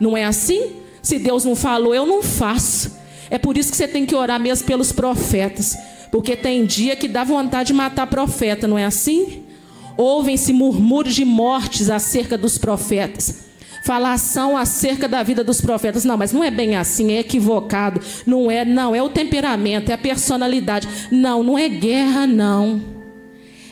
[0.00, 0.72] Não é assim?
[1.02, 2.96] Se Deus não falou, eu não faço.
[3.28, 5.76] É por isso que você tem que orar mesmo pelos profetas.
[6.10, 9.42] Porque tem dia que dá vontade de matar profeta, não é assim?
[9.94, 13.47] Ouvem-se murmúrios de mortes acerca dos profetas
[13.82, 16.04] falação acerca da vida dos profetas.
[16.04, 18.00] Não, mas não é bem assim, é equivocado.
[18.26, 20.88] Não é, não, é o temperamento, é a personalidade.
[21.10, 22.80] Não, não é guerra, não.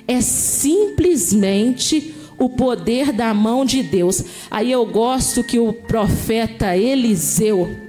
[0.06, 4.24] É simplesmente o poder da mão de Deus.
[4.50, 7.85] Aí eu gosto que o profeta Eliseu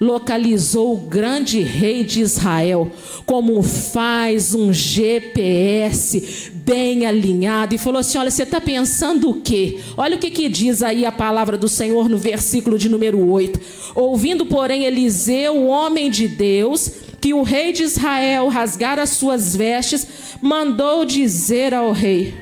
[0.00, 2.90] localizou o grande rei de Israel,
[3.26, 9.80] como faz um GPS bem alinhado, e falou assim: Olha, você está pensando o quê?
[9.96, 13.60] Olha o que, que diz aí a palavra do Senhor no versículo de número 8.
[13.94, 19.56] Ouvindo, porém, Eliseu, o homem de Deus, que o rei de Israel rasgara as suas
[19.56, 20.06] vestes,
[20.40, 22.34] mandou dizer ao rei: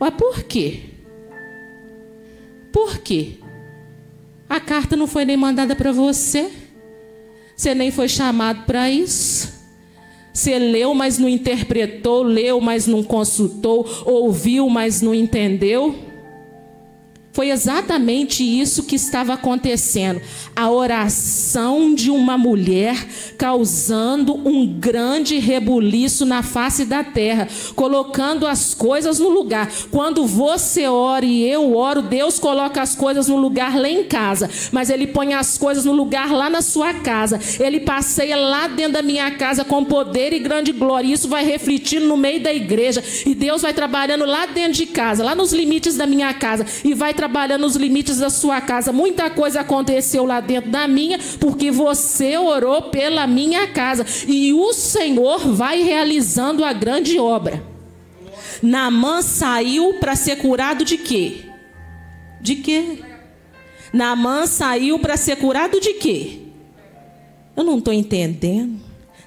[0.00, 0.80] Mas por quê?
[2.72, 3.34] Por quê?
[4.48, 6.61] A carta não foi nem mandada para você.
[7.56, 9.52] Você nem foi chamado para isso.
[10.32, 16.11] Você leu, mas não interpretou, leu, mas não consultou, ouviu, mas não entendeu.
[17.32, 20.20] Foi exatamente isso que estava acontecendo.
[20.54, 23.06] A oração de uma mulher
[23.38, 29.72] causando um grande rebuliço na face da terra, colocando as coisas no lugar.
[29.90, 34.50] Quando você ora e eu oro, Deus coloca as coisas no lugar lá em casa,
[34.70, 37.40] mas Ele põe as coisas no lugar lá na sua casa.
[37.58, 41.10] Ele passeia lá dentro da minha casa com poder e grande glória.
[41.12, 43.02] Isso vai refletindo no meio da igreja.
[43.24, 46.92] E Deus vai trabalhando lá dentro de casa, lá nos limites da minha casa, e
[46.92, 48.92] vai trabalhando nos limites da sua casa.
[48.92, 54.04] Muita coisa aconteceu lá dentro da minha, porque você orou pela minha casa.
[54.26, 57.62] E o Senhor vai realizando a grande obra.
[58.60, 61.44] Naamã saiu para ser curado de quê?
[62.40, 62.98] De quê?
[63.92, 66.40] Naamã saiu para ser curado de quê?
[67.56, 68.80] Eu não estou entendendo.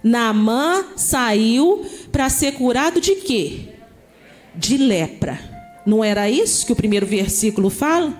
[0.03, 3.69] Naamã saiu para ser curado de quê?
[4.53, 5.54] De lepra.
[5.85, 8.13] Não era isso que o primeiro versículo fala?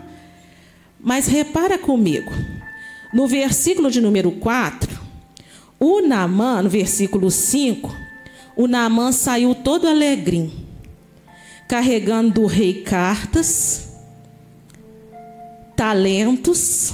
[0.99, 2.31] Mas repara comigo,
[3.13, 4.99] no versículo de número 4,
[5.79, 7.95] o Naamã, no versículo 5,
[8.55, 10.51] o Naamã saiu todo alegrinho,
[11.67, 13.89] carregando do rei cartas,
[15.75, 16.93] talentos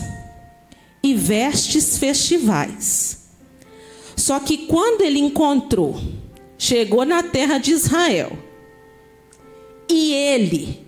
[1.04, 3.30] e vestes festivais.
[4.16, 6.00] Só que quando ele encontrou,
[6.58, 8.38] chegou na terra de Israel,
[9.92, 10.80] e ele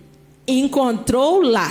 [0.46, 1.70] encontrou lá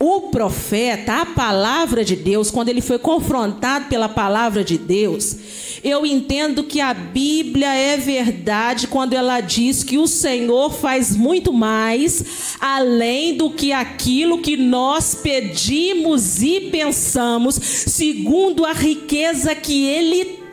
[0.00, 5.36] o profeta, a palavra de Deus, quando ele foi confrontado pela palavra de Deus,
[5.82, 11.52] eu entendo que a Bíblia é verdade quando ela diz que o Senhor faz muito
[11.52, 20.24] mais além do que aquilo que nós pedimos e pensamos, segundo a riqueza que ele
[20.24, 20.47] tem.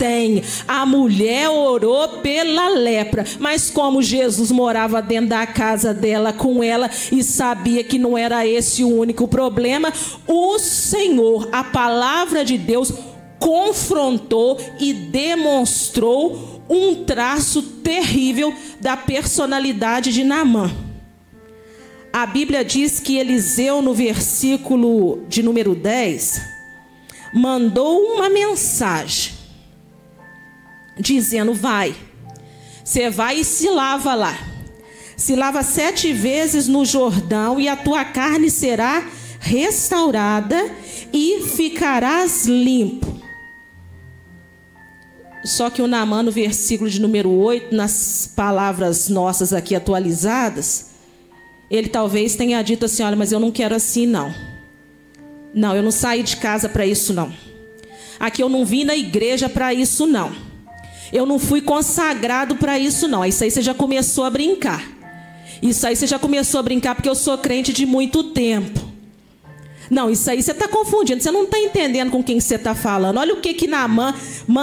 [0.68, 6.90] A mulher orou pela lepra, mas como Jesus morava dentro da casa dela com ela
[7.12, 9.92] e sabia que não era esse o único problema,
[10.28, 12.92] o Senhor, a palavra de Deus,
[13.40, 20.72] confrontou e demonstrou um traço terrível da personalidade de Naamã.
[22.12, 26.42] A Bíblia diz que Eliseu, no versículo de número 10,
[27.34, 29.35] mandou uma mensagem
[31.00, 31.96] dizendo: Vai,
[32.84, 34.38] você vai e se lava lá.
[35.18, 39.08] Se lava sete vezes no Jordão, e a tua carne será
[39.40, 40.72] restaurada
[41.14, 43.16] e ficarás limpo.
[45.46, 50.96] Só que o Naamã, no versículo de número 8, nas palavras nossas aqui atualizadas,
[51.70, 54.34] ele talvez tenha dito assim: Olha, mas eu não quero assim, não.
[55.54, 57.32] Não, eu não saí de casa para isso, não.
[58.20, 60.36] Aqui eu não vim na igreja para isso, não.
[61.12, 63.26] Eu não fui consagrado para isso, não.
[63.26, 64.84] Isso aí você já começou a brincar.
[65.62, 68.96] Isso aí você já começou a brincar porque eu sou crente de muito tempo.
[69.90, 71.22] Não, isso aí você está confundindo.
[71.22, 73.18] Você não está entendendo com quem você está falando.
[73.18, 74.14] Olha o que que Naamã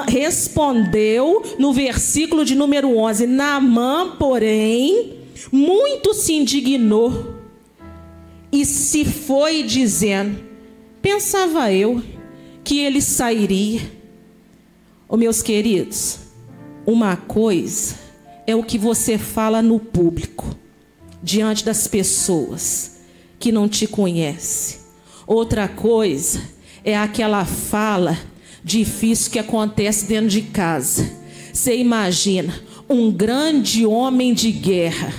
[0.09, 3.26] respondeu no versículo de número 11.
[3.26, 5.14] Naamã, porém,
[5.51, 7.36] muito se indignou
[8.51, 10.38] e se foi dizendo:
[11.01, 12.03] Pensava eu
[12.64, 13.80] que ele sairia.
[15.09, 16.18] Oh, meus queridos,
[16.86, 17.94] uma coisa
[18.46, 20.56] é o que você fala no público,
[21.22, 22.98] diante das pessoas
[23.38, 24.80] que não te conhecem.
[25.26, 26.40] Outra coisa
[26.84, 28.18] é aquela fala
[28.64, 31.08] difícil que acontece dentro de casa.
[31.52, 32.54] Você imagina
[32.88, 35.12] um grande homem de guerra.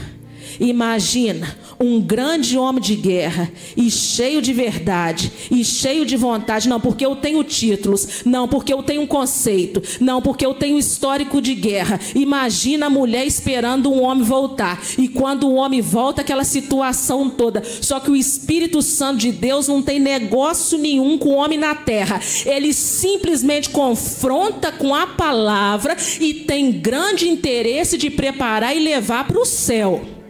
[0.64, 6.80] Imagina um grande homem de guerra e cheio de verdade e cheio de vontade, não
[6.80, 11.42] porque eu tenho títulos, não porque eu tenho um conceito, não porque eu tenho histórico
[11.42, 12.00] de guerra.
[12.16, 17.62] Imagina a mulher esperando um homem voltar e quando o homem volta aquela situação toda.
[17.82, 21.76] Só que o Espírito Santo de Deus não tem negócio nenhum com o homem na
[21.76, 22.22] terra.
[22.46, 29.42] Ele simplesmente confronta com a palavra e tem grande interesse de preparar e levar para
[29.42, 30.23] o céu.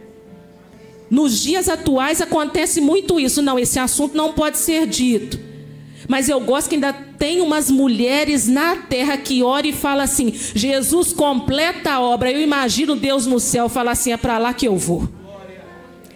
[1.13, 3.39] Nos dias atuais acontece muito isso.
[3.39, 5.39] Não, esse assunto não pode ser dito.
[6.07, 10.33] Mas eu gosto que ainda tem umas mulheres na terra que oram e falam assim:
[10.55, 12.31] Jesus completa a obra.
[12.31, 15.07] Eu imagino Deus no céu falar assim: é para lá que eu vou.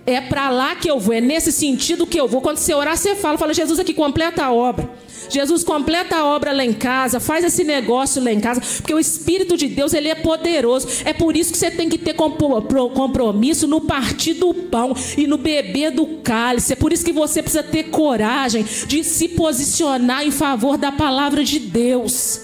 [0.03, 2.41] É para lá que eu vou, é nesse sentido que eu vou.
[2.41, 4.89] Quando você orar, você fala, fala, Jesus aqui completa a obra.
[5.29, 8.99] Jesus completa a obra lá em casa, faz esse negócio lá em casa, porque o
[8.99, 10.87] Espírito de Deus ele é poderoso.
[11.05, 15.37] É por isso que você tem que ter compromisso no partir do pão e no
[15.37, 16.73] beber do cálice.
[16.73, 21.43] É por isso que você precisa ter coragem de se posicionar em favor da palavra
[21.43, 22.41] de Deus.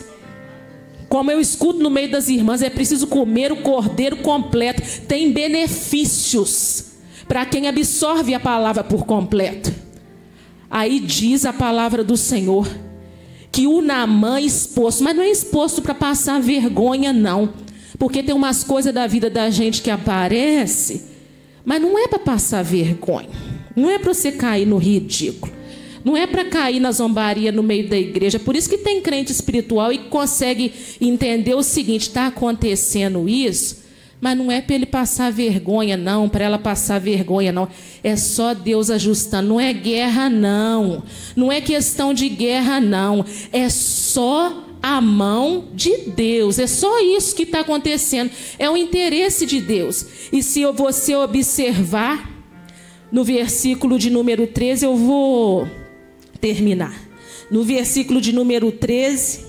[1.09, 4.81] Como eu escuto no meio das irmãs, é preciso comer o cordeiro completo.
[5.07, 6.85] Tem benefícios.
[7.27, 9.82] para quem absorve a palavra por completo.
[10.73, 12.67] Aí diz a palavra do Senhor
[13.51, 17.53] que o Namã exposto, mas não é exposto para passar vergonha, não.
[17.99, 21.03] Porque tem umas coisas da vida da gente que aparece,
[21.63, 23.29] mas não é para passar vergonha.
[23.75, 25.53] Não é para você cair no ridículo.
[26.03, 28.39] Não é para cair na zombaria no meio da igreja.
[28.39, 33.83] Por isso que tem crente espiritual e consegue entender o seguinte: está acontecendo isso,
[34.23, 37.67] mas não é para ele passar vergonha, não, para ela passar vergonha, não.
[38.01, 39.49] É só Deus ajustando.
[39.49, 41.03] Não é guerra, não.
[41.35, 43.25] Não é questão de guerra, não.
[43.51, 46.57] É só a mão de Deus.
[46.57, 48.31] É só isso que está acontecendo.
[48.57, 50.05] É o interesse de Deus.
[50.31, 52.31] E se você observar
[53.11, 55.67] no versículo de número 13, eu vou
[56.39, 56.97] terminar.
[57.51, 59.41] No versículo de número 13,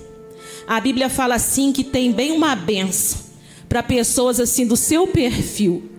[0.66, 3.33] a Bíblia fala assim que tem bem uma benção
[3.68, 5.90] para pessoas assim do seu perfil,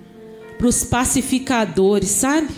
[0.57, 2.49] para os pacificadores, sabe?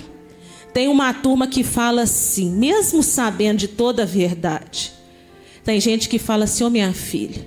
[0.74, 4.94] Tem uma turma que fala assim, mesmo sabendo de toda a verdade.
[5.64, 7.46] Tem gente que fala assim: Ô oh, minha filha,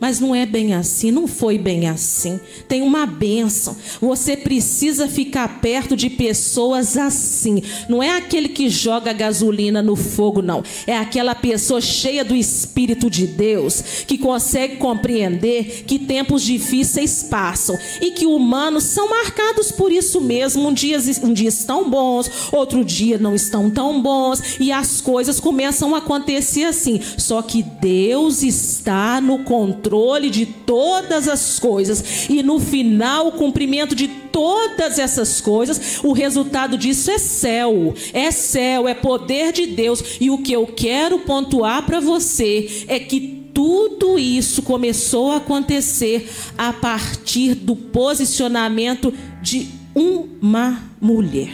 [0.00, 2.40] mas não é bem assim, não foi bem assim.
[2.66, 3.76] Tem uma bênção.
[4.00, 7.62] Você precisa ficar perto de pessoas assim.
[7.88, 10.62] Não é aquele que joga gasolina no fogo, não.
[10.86, 17.78] É aquela pessoa cheia do Espírito de Deus, que consegue compreender que tempos difíceis passam
[18.00, 20.66] e que humanos são marcados por isso mesmo.
[20.68, 25.38] Um dia, um dia estão bons, outro dia não estão tão bons, e as coisas
[25.38, 27.00] começam a acontecer assim.
[27.18, 33.32] Só que Deus está no controle controle de todas as coisas e no final o
[33.32, 39.66] cumprimento de todas essas coisas, o resultado disso é céu, é céu, é poder de
[39.66, 40.16] Deus.
[40.20, 46.30] E o que eu quero pontuar para você é que tudo isso começou a acontecer
[46.56, 49.12] a partir do posicionamento
[49.42, 51.50] de uma mulher.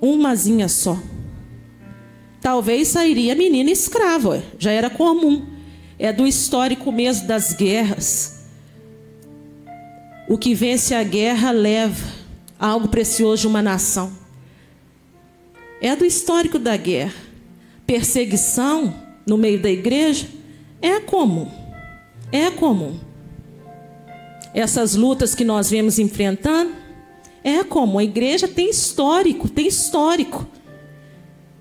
[0.00, 0.98] Umazinha só.
[2.40, 5.51] Talvez sairia menina escrava, já era comum
[6.02, 8.40] é do histórico mesmo das guerras.
[10.28, 12.04] O que vence a guerra leva
[12.58, 14.12] algo precioso de uma nação.
[15.80, 17.14] É do histórico da guerra.
[17.86, 18.92] Perseguição
[19.24, 20.26] no meio da igreja
[20.80, 21.48] é comum.
[22.32, 22.98] É comum.
[24.52, 26.74] Essas lutas que nós vemos enfrentando
[27.44, 28.00] é comum.
[28.00, 30.48] A igreja tem histórico, tem histórico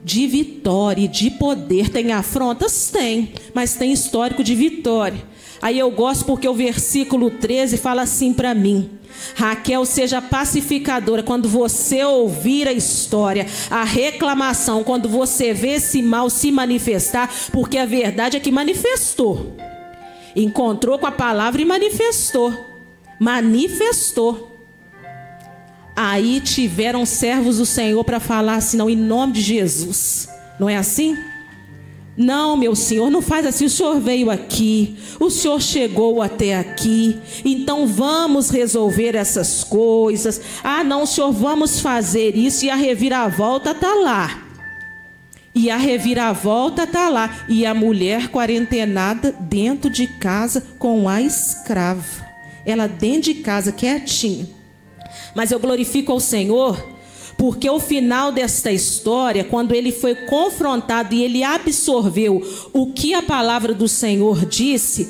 [0.04, 1.90] de vitória e de poder.
[1.90, 2.90] Tem afrontas?
[2.92, 5.22] Tem, mas tem histórico de vitória.
[5.62, 8.90] Aí eu gosto porque o versículo 13 fala assim para mim.
[9.36, 16.30] Raquel, seja pacificadora quando você ouvir a história, a reclamação, quando você vê esse mal
[16.30, 19.56] se manifestar, porque a verdade é que manifestou.
[20.36, 22.54] Encontrou com a palavra e manifestou.
[23.20, 24.51] Manifestou.
[26.04, 30.28] Aí tiveram servos do Senhor para falar assim, não, em nome de Jesus.
[30.60, 31.16] Não é assim?
[32.18, 33.66] Não, meu senhor, não faz assim.
[33.66, 40.42] O senhor veio aqui, o senhor chegou até aqui, então vamos resolver essas coisas.
[40.64, 42.66] Ah, não, senhor, vamos fazer isso.
[42.66, 44.44] E a reviravolta está lá.
[45.54, 47.46] E a reviravolta está lá.
[47.48, 52.26] E a mulher quarentenada dentro de casa com a escrava.
[52.66, 54.61] Ela dentro de casa, quietinha
[55.36, 56.78] mas eu glorifico ao Senhor
[57.38, 62.40] porque o final desta história, quando ele foi confrontado e ele absorveu
[62.72, 65.10] o que a palavra do Senhor disse,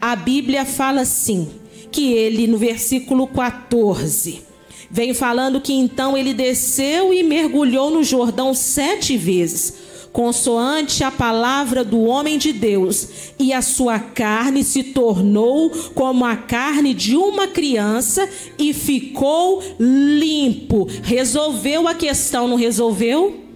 [0.00, 1.48] a Bíblia fala assim:
[1.92, 4.42] que ele, no versículo 14,
[4.90, 11.84] vem falando que então ele desceu e mergulhou no Jordão sete vezes consoante a palavra
[11.84, 17.46] do homem de Deus, e a sua carne se tornou como a carne de uma
[17.46, 20.86] criança e ficou limpo.
[21.02, 23.49] Resolveu a questão, não resolveu?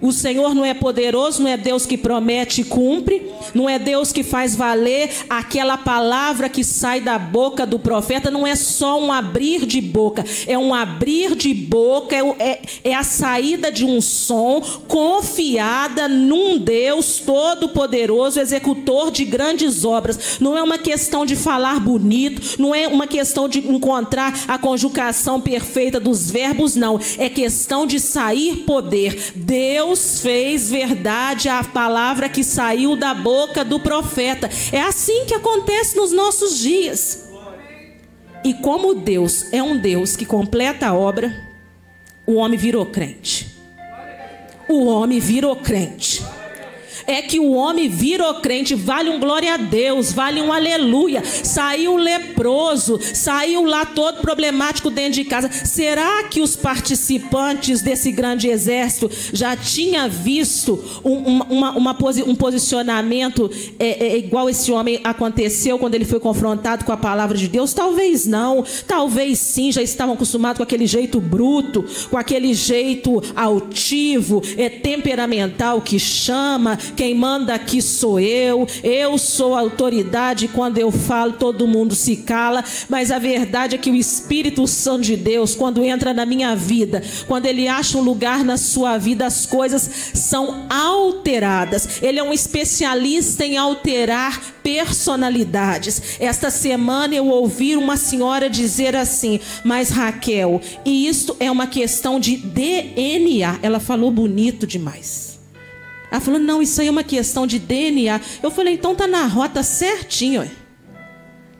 [0.00, 4.12] O Senhor não é poderoso, não é Deus que promete e cumpre, não é Deus
[4.12, 9.12] que faz valer aquela palavra que sai da boca do profeta, não é só um
[9.12, 14.00] abrir de boca, é um abrir de boca, é, é, é a saída de um
[14.00, 20.38] som confiada num Deus todo-poderoso, executor de grandes obras.
[20.40, 25.40] Não é uma questão de falar bonito, não é uma questão de encontrar a conjugação
[25.40, 26.98] perfeita dos verbos, não.
[27.18, 29.32] É questão de sair poder.
[29.34, 34.48] Deus Deus fez verdade a palavra que saiu da boca do profeta.
[34.70, 37.28] É assim que acontece nos nossos dias.
[38.44, 41.34] E como Deus é um Deus que completa a obra,
[42.24, 43.56] o homem virou crente.
[44.68, 46.22] O homem virou crente.
[47.10, 51.24] É que o homem virou crente, vale um glória a Deus, vale um aleluia.
[51.24, 55.50] Saiu leproso, saiu lá todo problemático dentro de casa.
[55.50, 61.96] Será que os participantes desse grande exército já tinham visto um, uma, uma,
[62.26, 67.36] um posicionamento é, é, igual esse homem aconteceu quando ele foi confrontado com a palavra
[67.36, 67.74] de Deus?
[67.74, 74.40] Talvez não, talvez sim, já estavam acostumados com aquele jeito bruto, com aquele jeito altivo,
[74.56, 80.92] é temperamental que chama, quem manda aqui sou eu, eu sou a autoridade, quando eu
[80.92, 85.54] falo todo mundo se cala, mas a verdade é que o Espírito Santo de Deus,
[85.54, 90.12] quando entra na minha vida, quando ele acha um lugar na sua vida, as coisas
[90.12, 92.02] são alteradas.
[92.02, 96.18] Ele é um especialista em alterar personalidades.
[96.20, 102.20] Esta semana eu ouvi uma senhora dizer assim: Mas Raquel, e isto é uma questão
[102.20, 103.58] de DNA.
[103.62, 105.29] Ela falou bonito demais.
[106.10, 108.20] Ela falou: não, isso aí é uma questão de DNA.
[108.42, 110.50] Eu falei: então tá na rota certinho.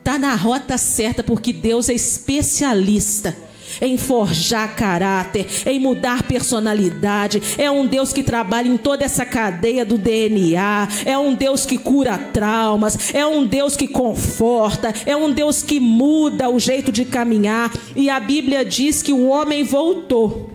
[0.03, 3.35] Tá na rota certa, porque Deus é especialista
[3.79, 7.41] em forjar caráter, em mudar personalidade.
[7.57, 10.87] É um Deus que trabalha em toda essa cadeia do DNA.
[11.05, 13.13] É um Deus que cura traumas.
[13.13, 14.93] É um Deus que conforta.
[15.05, 17.71] É um Deus que muda o jeito de caminhar.
[17.95, 20.50] E a Bíblia diz que o homem voltou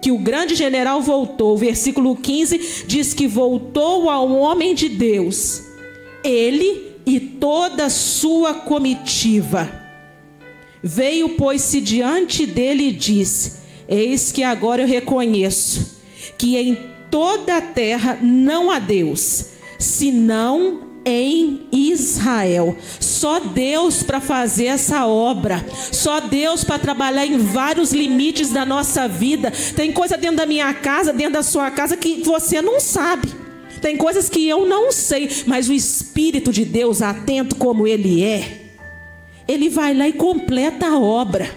[0.00, 1.54] que o grande general voltou.
[1.54, 5.62] O versículo 15 diz que voltou ao homem de Deus,
[6.22, 9.70] ele e toda sua comitiva.
[10.82, 15.98] Veio, pois-se diante dele e disse: Eis que agora eu reconheço
[16.36, 16.78] que em
[17.10, 19.46] toda a terra não há Deus,
[19.78, 22.76] senão em Israel.
[23.00, 25.64] Só Deus para fazer essa obra.
[25.92, 29.52] Só Deus para trabalhar em vários limites da nossa vida.
[29.74, 33.28] Tem coisa dentro da minha casa, dentro da sua casa que você não sabe.
[33.80, 38.62] Tem coisas que eu não sei, mas o Espírito de Deus, atento como ele é,
[39.46, 41.50] ele vai lá e completa a obra.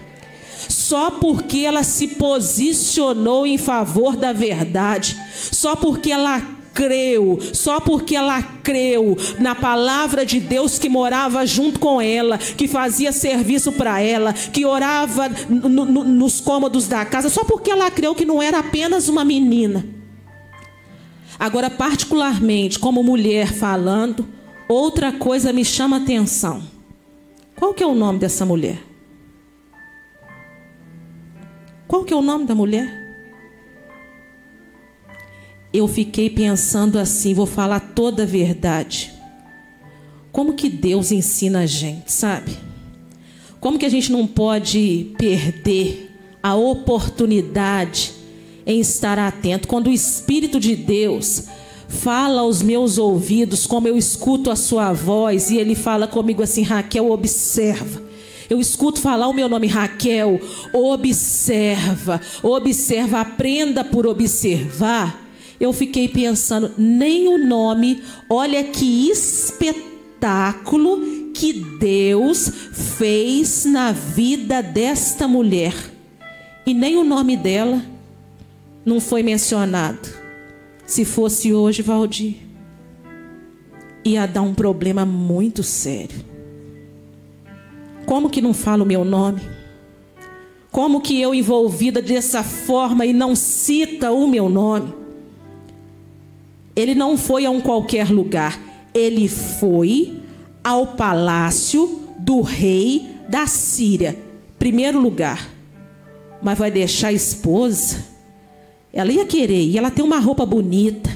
[0.69, 5.17] Só porque ela se posicionou em favor da verdade,
[5.51, 11.79] só porque ela creu, só porque ela creu na palavra de Deus que morava junto
[11.79, 17.29] com ela, que fazia serviço para ela, que orava no, no, nos cômodos da casa,
[17.29, 19.85] só porque ela creu que não era apenas uma menina.
[21.39, 24.27] Agora, particularmente, como mulher falando,
[24.67, 26.61] outra coisa me chama atenção.
[27.55, 28.79] Qual que é o nome dessa mulher?
[31.87, 33.10] Qual que é o nome da mulher?
[35.73, 39.11] Eu fiquei pensando assim, vou falar toda a verdade.
[40.31, 42.57] Como que Deus ensina a gente, sabe?
[43.59, 46.09] Como que a gente não pode perder
[46.41, 48.11] a oportunidade
[48.65, 51.45] em estar atento quando o Espírito de Deus
[51.87, 56.63] fala aos meus ouvidos, como eu escuto a sua voz e ele fala comigo assim:
[56.63, 58.01] Raquel, observa.
[58.49, 60.39] Eu escuto falar o meu nome, Raquel,
[60.73, 65.20] observa, observa, aprenda por observar
[65.61, 70.99] eu fiquei pensando, nem o nome, olha que espetáculo
[71.35, 72.49] que Deus
[72.97, 75.75] fez na vida desta mulher.
[76.65, 77.79] E nem o nome dela
[78.83, 80.09] não foi mencionado.
[80.87, 82.37] Se fosse hoje, Valdir,
[84.03, 86.25] ia dar um problema muito sério.
[88.07, 89.41] Como que não fala o meu nome?
[90.71, 95.00] Como que eu envolvida dessa forma e não cita o meu nome?
[96.75, 98.59] Ele não foi a um qualquer lugar,
[98.93, 100.19] ele foi
[100.63, 104.17] ao palácio do rei da Síria.
[104.57, 105.49] Primeiro lugar.
[106.41, 108.05] Mas vai deixar a esposa?
[108.93, 111.10] Ela ia querer, e ela tem uma roupa bonita.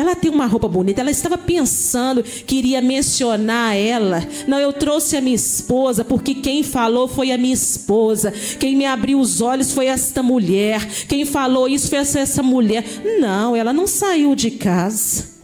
[0.00, 1.02] Ela tem uma roupa bonita.
[1.02, 4.26] Ela estava pensando que iria mencionar ela.
[4.48, 8.32] Não, eu trouxe a minha esposa, porque quem falou foi a minha esposa.
[8.58, 10.88] Quem me abriu os olhos foi esta mulher.
[11.06, 12.82] Quem falou isso foi essa mulher.
[13.20, 15.38] Não, ela não saiu de casa.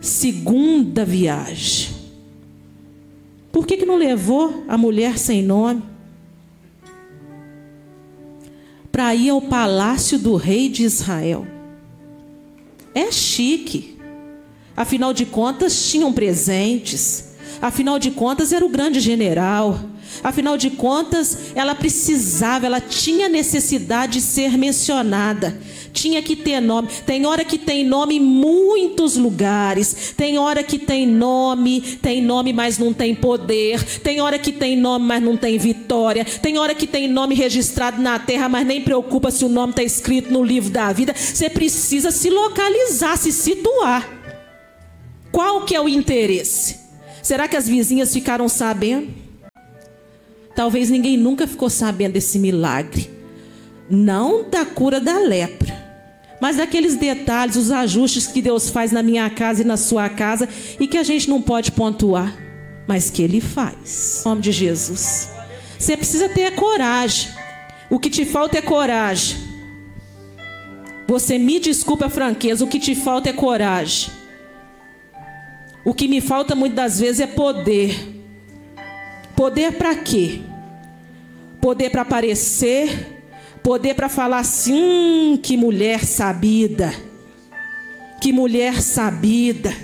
[0.00, 1.90] Segunda viagem.
[3.50, 5.82] Por que, que não levou a mulher sem nome?
[8.92, 11.44] Para ir ao palácio do rei de Israel.
[12.94, 13.98] É chique.
[14.76, 17.32] Afinal de contas, tinham presentes.
[17.60, 19.78] Afinal de contas, era o grande general.
[20.22, 25.58] Afinal de contas, ela precisava, ela tinha necessidade de ser mencionada.
[25.92, 26.88] Tinha que ter nome.
[27.04, 30.14] Tem hora que tem nome em muitos lugares.
[30.16, 33.82] Tem hora que tem nome, tem nome, mas não tem poder.
[34.00, 36.24] Tem hora que tem nome, mas não tem vitória.
[36.24, 39.82] Tem hora que tem nome registrado na terra, mas nem preocupa se o nome está
[39.82, 41.14] escrito no livro da vida.
[41.14, 44.08] Você precisa se localizar, se situar.
[45.30, 46.80] Qual que é o interesse?
[47.22, 49.08] Será que as vizinhas ficaram sabendo?
[50.54, 53.10] Talvez ninguém nunca ficou sabendo desse milagre.
[53.88, 55.81] Não da cura da lepra,
[56.42, 60.48] mas daqueles detalhes, os ajustes que Deus faz na minha casa e na sua casa
[60.80, 62.36] e que a gente não pode pontuar,
[62.84, 64.22] mas que Ele faz.
[64.26, 65.30] Em nome de Jesus.
[65.78, 67.30] Você precisa ter coragem.
[67.88, 69.36] O que te falta é coragem.
[71.06, 74.10] Você me desculpa a franqueza, o que te falta é coragem.
[75.84, 78.20] O que me falta muitas das vezes é poder.
[79.36, 80.40] Poder para quê?
[81.60, 83.21] Poder para aparecer,
[83.62, 86.92] poder para falar assim, que mulher sabida.
[88.20, 89.74] Que mulher sabida.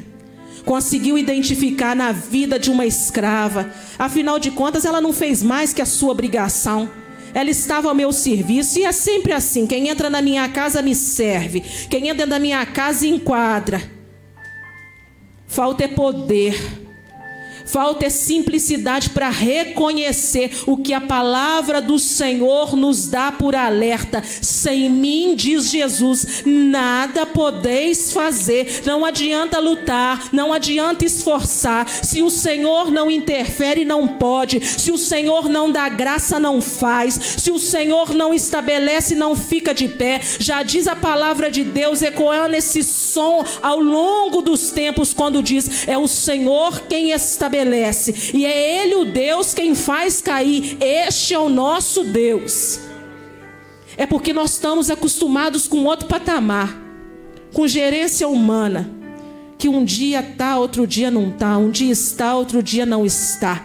[0.65, 3.73] Conseguiu identificar na vida de uma escrava.
[3.99, 6.91] Afinal de contas, ela não fez mais que a sua obrigação.
[7.35, 10.95] Ela estava ao meu serviço e é sempre assim: quem entra na minha casa me
[10.95, 13.83] serve, quem entra na minha casa enquadra.
[15.47, 16.88] Falta é poder.
[17.69, 24.23] Falta é simplicidade para reconhecer o que a palavra do Senhor nos dá por alerta.
[24.25, 28.83] Sem mim, diz Jesus, nada podeis fazer.
[28.87, 31.87] Não adianta lutar, não adianta esforçar.
[31.87, 34.65] Se o Senhor não interfere, não pode.
[34.65, 37.21] Se o Senhor não dá graça, não faz.
[37.37, 40.23] Se o Senhor não estabelece, não fica de pé.
[40.39, 45.87] Já diz a palavra de Deus, ecoando esse som ao longo dos tempos, quando diz:
[45.87, 50.77] É o Senhor quem estabelece estabelece, e é Ele o Deus quem faz cair.
[50.81, 52.81] Este é o nosso Deus.
[53.97, 56.81] É porque nós estamos acostumados com outro patamar,
[57.53, 58.89] com gerência humana,
[59.59, 63.65] que um dia está, outro dia não está, um dia está, outro dia não está.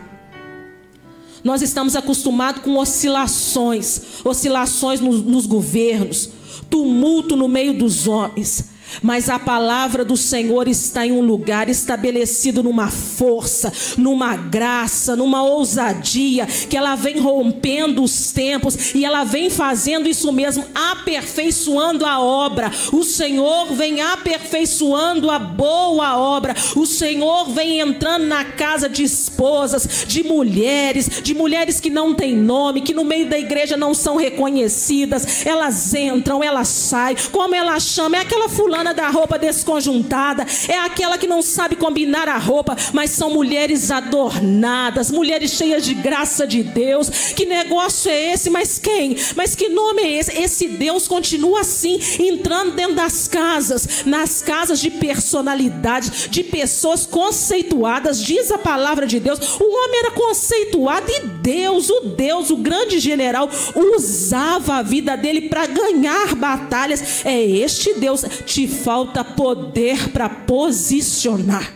[1.44, 6.30] Nós estamos acostumados com oscilações, oscilações nos, nos governos,
[6.70, 8.73] tumulto no meio dos homens.
[9.02, 15.44] Mas a palavra do Senhor está em um lugar estabelecido numa força, numa graça, numa
[15.44, 22.20] ousadia, que ela vem rompendo os tempos e ela vem fazendo isso mesmo, aperfeiçoando a
[22.20, 22.72] obra.
[22.92, 26.56] O Senhor vem aperfeiçoando a boa obra.
[26.76, 32.36] O Senhor vem entrando na casa de esposas, de mulheres, de mulheres que não têm
[32.36, 35.46] nome, que no meio da igreja não são reconhecidas.
[35.46, 40.78] Elas entram, elas saem, como ela chama, é aquela fulana fulana da roupa desconjuntada, é
[40.78, 46.46] aquela que não sabe combinar a roupa, mas são mulheres adornadas, mulheres cheias de graça
[46.46, 47.10] de Deus.
[47.34, 48.50] Que negócio é esse?
[48.50, 49.16] Mas quem?
[49.36, 50.38] Mas que nome é esse?
[50.38, 58.22] Esse Deus continua assim, entrando dentro das casas, nas casas de personalidade, de pessoas conceituadas,
[58.22, 59.40] diz a palavra de Deus.
[59.60, 65.50] O homem era conceituado e Deus, o Deus, o grande general, usava a vida dele
[65.50, 67.26] para ganhar batalhas.
[67.26, 68.24] É este Deus.
[68.46, 71.74] Te falta poder para posicionar.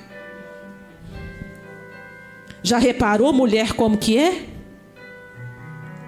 [2.64, 4.46] Já reparou mulher como que é?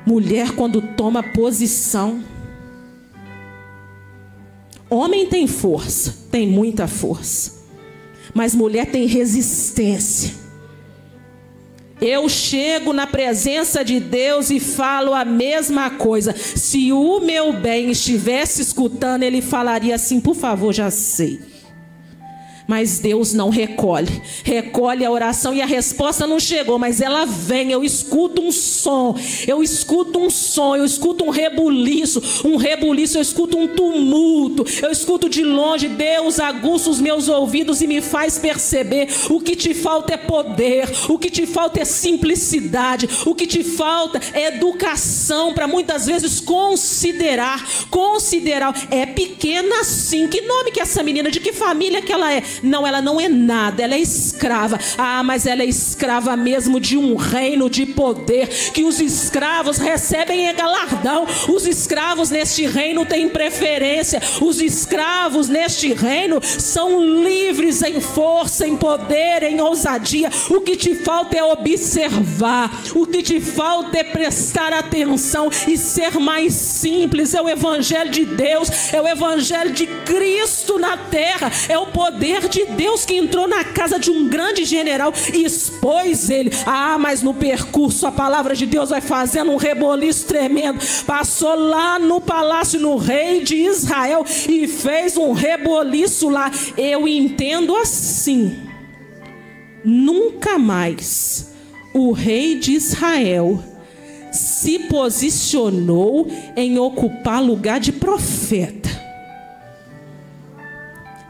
[0.05, 2.24] Mulher quando toma posição.
[4.89, 7.60] Homem tem força, tem muita força.
[8.34, 10.49] Mas mulher tem resistência.
[12.02, 16.34] Eu chego na presença de Deus e falo a mesma coisa.
[16.36, 21.39] Se o meu bem estivesse escutando, ele falaria assim: por favor, já sei.
[22.70, 24.22] Mas Deus não recolhe.
[24.43, 27.72] Recolhe a oração e a resposta não chegou, mas ela vem.
[27.72, 29.17] Eu escuto um som,
[29.47, 34.91] eu escuto um som, eu escuto um rebuliço, um rebuliço, eu escuto um tumulto, eu
[34.91, 35.88] escuto de longe.
[35.88, 40.88] Deus aguça os meus ouvidos e me faz perceber: o que te falta é poder,
[41.09, 46.39] o que te falta é simplicidade, o que te falta é educação para muitas vezes
[46.39, 47.67] considerar.
[47.89, 50.28] Considerar, é pequena sim.
[50.28, 52.43] Que nome que essa menina, de que família que ela é?
[52.64, 54.80] Não, ela não é nada, ela é escrava.
[54.97, 60.47] Ah, mas ela é escrava mesmo de um reino de poder que os escravos recebem
[60.47, 61.26] em galardão.
[61.47, 64.22] Os escravos neste reino têm preferência.
[64.41, 70.30] Os escravos neste reino são livres em força, em poder, em ousadia.
[70.49, 72.72] O que te falta é observar.
[72.95, 77.34] O que te falta é prestar atenção e ser mais simples.
[77.34, 82.49] É o evangelho de Deus, é o evangelho de Cristo na terra, é o poder
[82.50, 86.52] de Deus que entrou na casa de um grande general e expôs ele.
[86.66, 90.80] Ah, mas no percurso a palavra de Deus vai fazendo um reboliço tremendo.
[91.06, 96.52] Passou lá no palácio, no rei de Israel, e fez um reboliço lá.
[96.78, 98.58] Eu entendo assim.
[99.84, 101.50] Nunca mais
[101.93, 103.64] o rei de Israel
[104.32, 108.68] se posicionou em ocupar lugar de profeta.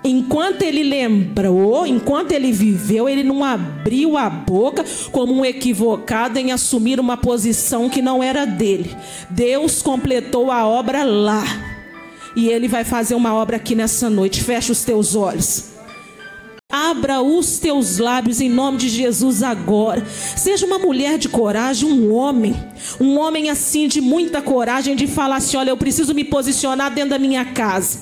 [0.03, 6.51] Enquanto ele lembrou, enquanto ele viveu, ele não abriu a boca como um equivocado em
[6.51, 8.95] assumir uma posição que não era dele.
[9.29, 11.43] Deus completou a obra lá.
[12.35, 14.41] E ele vai fazer uma obra aqui nessa noite.
[14.41, 15.69] Fecha os teus olhos.
[16.71, 20.05] Abra os teus lábios em nome de Jesus agora.
[20.05, 22.55] Seja uma mulher de coragem, um homem,
[23.01, 27.09] um homem assim de muita coragem de falar assim: olha, eu preciso me posicionar dentro
[27.09, 28.01] da minha casa.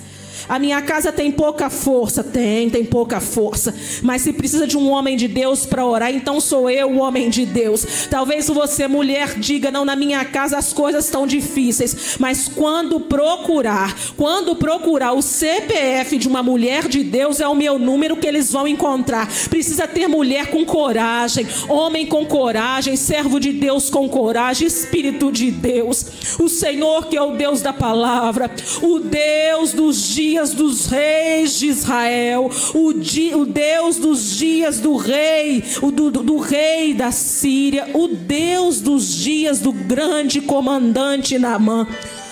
[0.50, 3.74] A minha casa tem pouca força, tem, tem pouca força.
[4.02, 7.30] Mas se precisa de um homem de Deus para orar, então sou eu o homem
[7.30, 8.08] de Deus.
[8.10, 12.18] Talvez você, mulher, diga: não, na minha casa as coisas estão difíceis.
[12.20, 17.78] Mas quando procurar, quando procurar o CPF de uma mulher de Deus, é o meu
[17.78, 19.28] número que eles vão encontrar.
[19.50, 25.52] Precisa ter mulher com coragem, homem com coragem, servo de Deus com coragem, Espírito de
[25.52, 26.38] Deus.
[26.40, 28.50] O Senhor que é o Deus da palavra,
[28.82, 34.80] o Deus dos dias dias dos reis de Israel, o, di, o Deus dos dias
[34.80, 41.40] do rei, o do, do rei da Síria, o Deus dos dias do grande comandante
[41.40, 41.88] Naamã.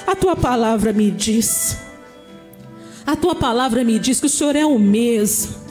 [0.06, 1.78] A tua palavra me diz,
[3.08, 5.65] a tua palavra me diz que o Senhor é o mesmo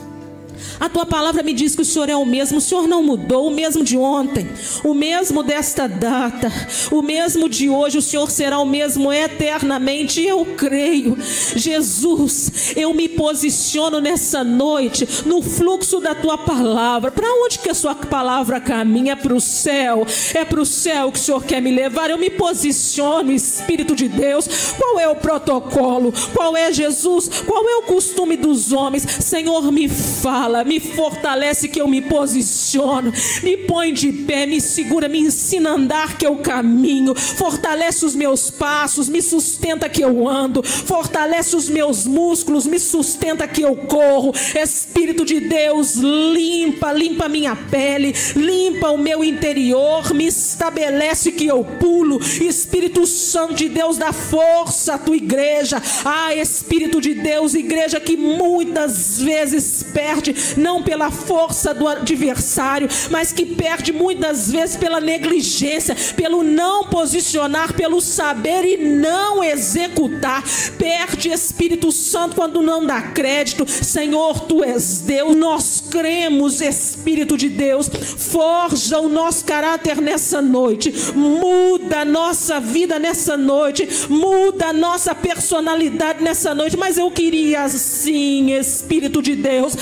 [0.80, 3.48] a tua palavra me diz que o Senhor é o mesmo, o Senhor não mudou,
[3.48, 4.48] o mesmo de ontem,
[4.82, 6.52] o mesmo desta data,
[6.90, 10.22] o mesmo de hoje, o Senhor será o mesmo eternamente.
[10.22, 11.16] Eu creio,
[11.56, 17.10] Jesus, eu me posiciono nessa noite no fluxo da tua palavra.
[17.10, 19.12] Para onde que a sua palavra caminha?
[19.12, 22.10] É para o céu, é para o céu que o Senhor quer me levar.
[22.10, 24.48] Eu me posiciono, Espírito de Deus.
[24.78, 26.12] Qual é o protocolo?
[26.34, 27.28] Qual é Jesus?
[27.46, 29.02] Qual é o costume dos homens?
[29.02, 35.08] Senhor, me fala me fortalece que eu me posiciono, me põe de pé, me segura,
[35.08, 40.28] me ensina a andar que eu caminho, fortalece os meus passos, me sustenta que eu
[40.28, 44.32] ando, fortalece os meus músculos, me sustenta que eu corro.
[44.54, 51.64] Espírito de Deus, limpa, limpa minha pele, limpa o meu interior, me estabelece que eu
[51.64, 52.20] pulo.
[52.40, 55.82] Espírito Santo de Deus, dá força à tua igreja.
[56.04, 63.32] Ah, Espírito de Deus, igreja que muitas vezes perde não pela força do adversário, mas
[63.32, 70.42] que perde muitas vezes pela negligência, pelo não posicionar, pelo saber e não executar.
[70.78, 73.66] Perde Espírito Santo quando não dá crédito.
[73.68, 80.92] Senhor, tu és Deus, nós cremos, Espírito de Deus, forja o nosso caráter nessa noite,
[81.14, 86.76] muda a nossa vida nessa noite, muda a nossa personalidade nessa noite.
[86.76, 89.74] Mas eu queria sim, Espírito de Deus,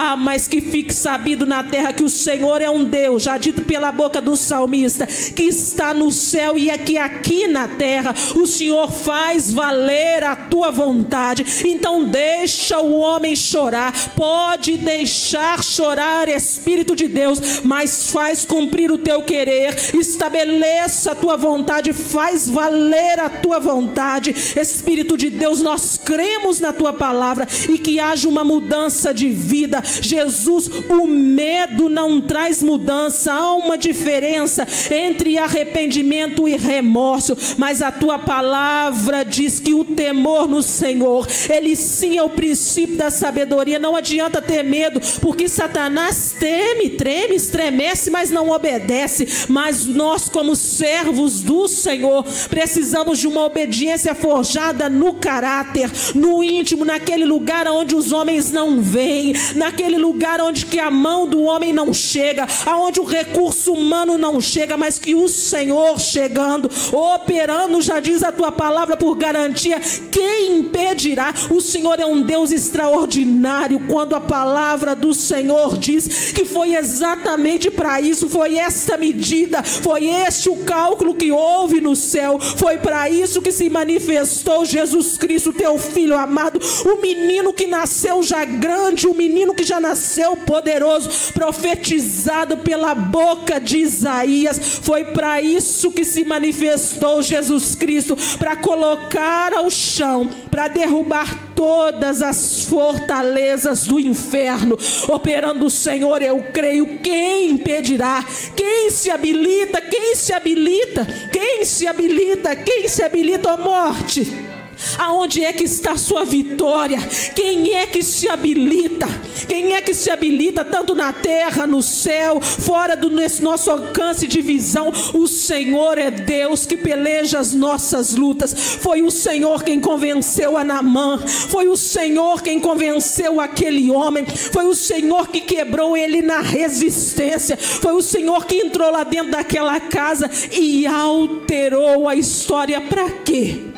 [0.00, 3.60] ah, mas que fique sabido na terra que o Senhor é um Deus, já dito
[3.62, 8.46] pela boca do salmista, que está no céu e é que aqui na terra o
[8.46, 11.44] Senhor faz valer a tua vontade.
[11.66, 18.96] Então deixa o homem chorar, pode deixar chorar, Espírito de Deus, mas faz cumprir o
[18.96, 26.00] teu querer, estabeleça a tua vontade, faz valer a tua vontade, Espírito de Deus, nós
[26.02, 29.82] cremos na tua palavra e que haja uma mudança de vida.
[30.02, 37.90] Jesus, o medo não traz mudança, há uma diferença entre arrependimento e remorso, mas a
[37.90, 43.78] tua palavra diz que o temor no Senhor, ele sim é o princípio da sabedoria.
[43.78, 49.46] Não adianta ter medo, porque Satanás teme, treme, estremece, mas não obedece.
[49.48, 56.84] Mas nós, como servos do Senhor, precisamos de uma obediência forjada no caráter, no íntimo,
[56.84, 61.72] naquele lugar onde os homens não veem, naquele lugar onde que a mão do homem
[61.72, 68.00] não chega, aonde o recurso humano não chega, mas que o Senhor chegando, operando, já
[68.00, 71.32] diz a tua palavra por garantia, quem impedirá?
[71.50, 73.80] O Senhor é um Deus extraordinário.
[73.88, 80.06] Quando a palavra do Senhor diz que foi exatamente para isso, foi esta medida, foi
[80.06, 85.52] este o cálculo que houve no céu, foi para isso que se manifestou Jesus Cristo,
[85.52, 91.32] teu filho amado, o menino que nasceu já grande, o menino que já nasceu poderoso,
[91.32, 94.58] profetizado pela boca de Isaías.
[94.82, 102.20] Foi para isso que se manifestou Jesus Cristo para colocar ao chão, para derrubar todas
[102.20, 104.76] as fortalezas do inferno.
[105.08, 106.98] Operando o Senhor, eu creio.
[106.98, 108.24] Quem impedirá?
[108.56, 109.80] Quem se habilita?
[109.80, 111.06] Quem se habilita?
[111.30, 112.56] Quem se habilita?
[112.56, 114.49] Quem se habilita, ó morte?
[114.98, 116.98] Aonde é que está a sua vitória?
[117.34, 119.06] Quem é que se habilita?
[119.48, 124.40] Quem é que se habilita tanto na terra, no céu, fora do nosso alcance de
[124.40, 124.92] visão?
[125.14, 128.52] O Senhor é Deus que peleja as nossas lutas.
[128.54, 131.18] Foi o Senhor quem convenceu a Namã.
[131.18, 134.26] Foi o Senhor quem convenceu aquele homem.
[134.26, 137.56] Foi o Senhor que quebrou ele na resistência.
[137.56, 142.80] Foi o Senhor que entrou lá dentro daquela casa e alterou a história.
[142.80, 143.69] Para quê?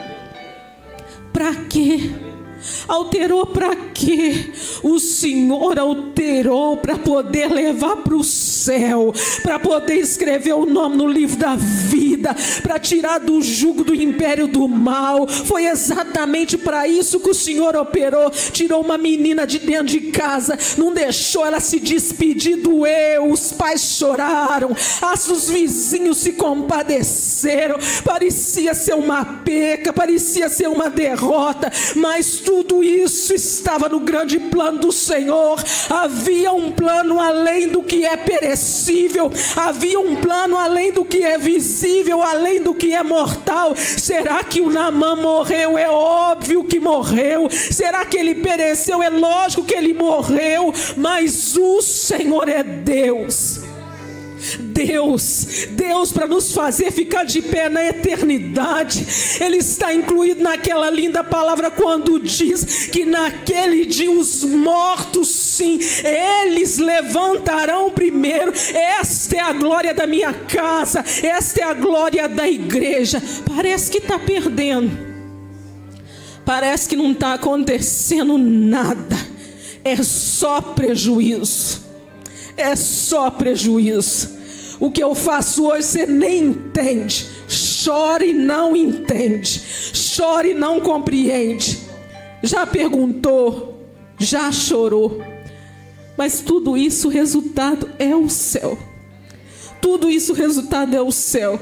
[1.32, 2.31] Para quê?
[2.86, 4.50] Alterou para quê?
[4.82, 11.06] O Senhor alterou para poder levar para o céu, para poder escrever o nome no
[11.06, 15.26] livro da vida, para tirar do jugo do império do mal.
[15.26, 18.30] Foi exatamente para isso que o Senhor operou.
[18.30, 23.30] Tirou uma menina de dentro de casa, não deixou ela se despedir do eu.
[23.30, 24.70] Os pais choraram,
[25.32, 27.78] os vizinhos se compadeceram.
[28.04, 32.51] Parecia ser uma peca, parecia ser uma derrota, mas tudo
[32.82, 35.62] isso estava no grande plano do Senhor.
[35.88, 41.38] Havia um plano além do que é perecível, havia um plano além do que é
[41.38, 43.74] visível, além do que é mortal.
[43.76, 45.78] Será que o Namã morreu?
[45.78, 47.48] É óbvio que morreu.
[47.50, 49.02] Será que ele pereceu?
[49.02, 53.71] É lógico que ele morreu, mas o Senhor é Deus.
[54.60, 59.06] Deus, Deus para nos fazer ficar de pé na eternidade.
[59.40, 66.78] Ele está incluído naquela linda palavra quando diz que naquele dia os mortos, sim, eles
[66.78, 68.52] levantarão primeiro.
[68.74, 73.22] Esta é a glória da minha casa, esta é a glória da igreja.
[73.54, 75.12] Parece que está perdendo.
[76.44, 79.16] Parece que não está acontecendo nada.
[79.84, 81.91] É só prejuízo.
[82.56, 84.30] É só prejuízo.
[84.78, 87.26] O que eu faço hoje você nem entende.
[87.84, 89.62] Chora e não entende.
[90.16, 91.78] Chora e não compreende.
[92.42, 93.86] Já perguntou,
[94.18, 95.22] já chorou.
[96.16, 98.76] Mas tudo isso, resultado é o céu.
[99.80, 101.60] Tudo isso, resultado é o céu.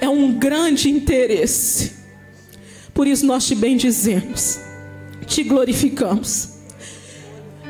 [0.00, 1.92] É um grande interesse.
[2.92, 4.60] Por isso nós te bendizemos,
[5.26, 6.53] te glorificamos.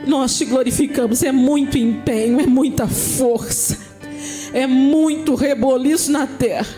[0.07, 1.23] Nós te glorificamos.
[1.23, 3.95] É muito empenho, é muita força
[4.55, 6.73] é muito reboliço na terra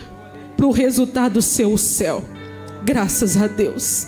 [0.57, 2.25] para o resultado ser o céu.
[2.83, 3.95] Graças a Deus.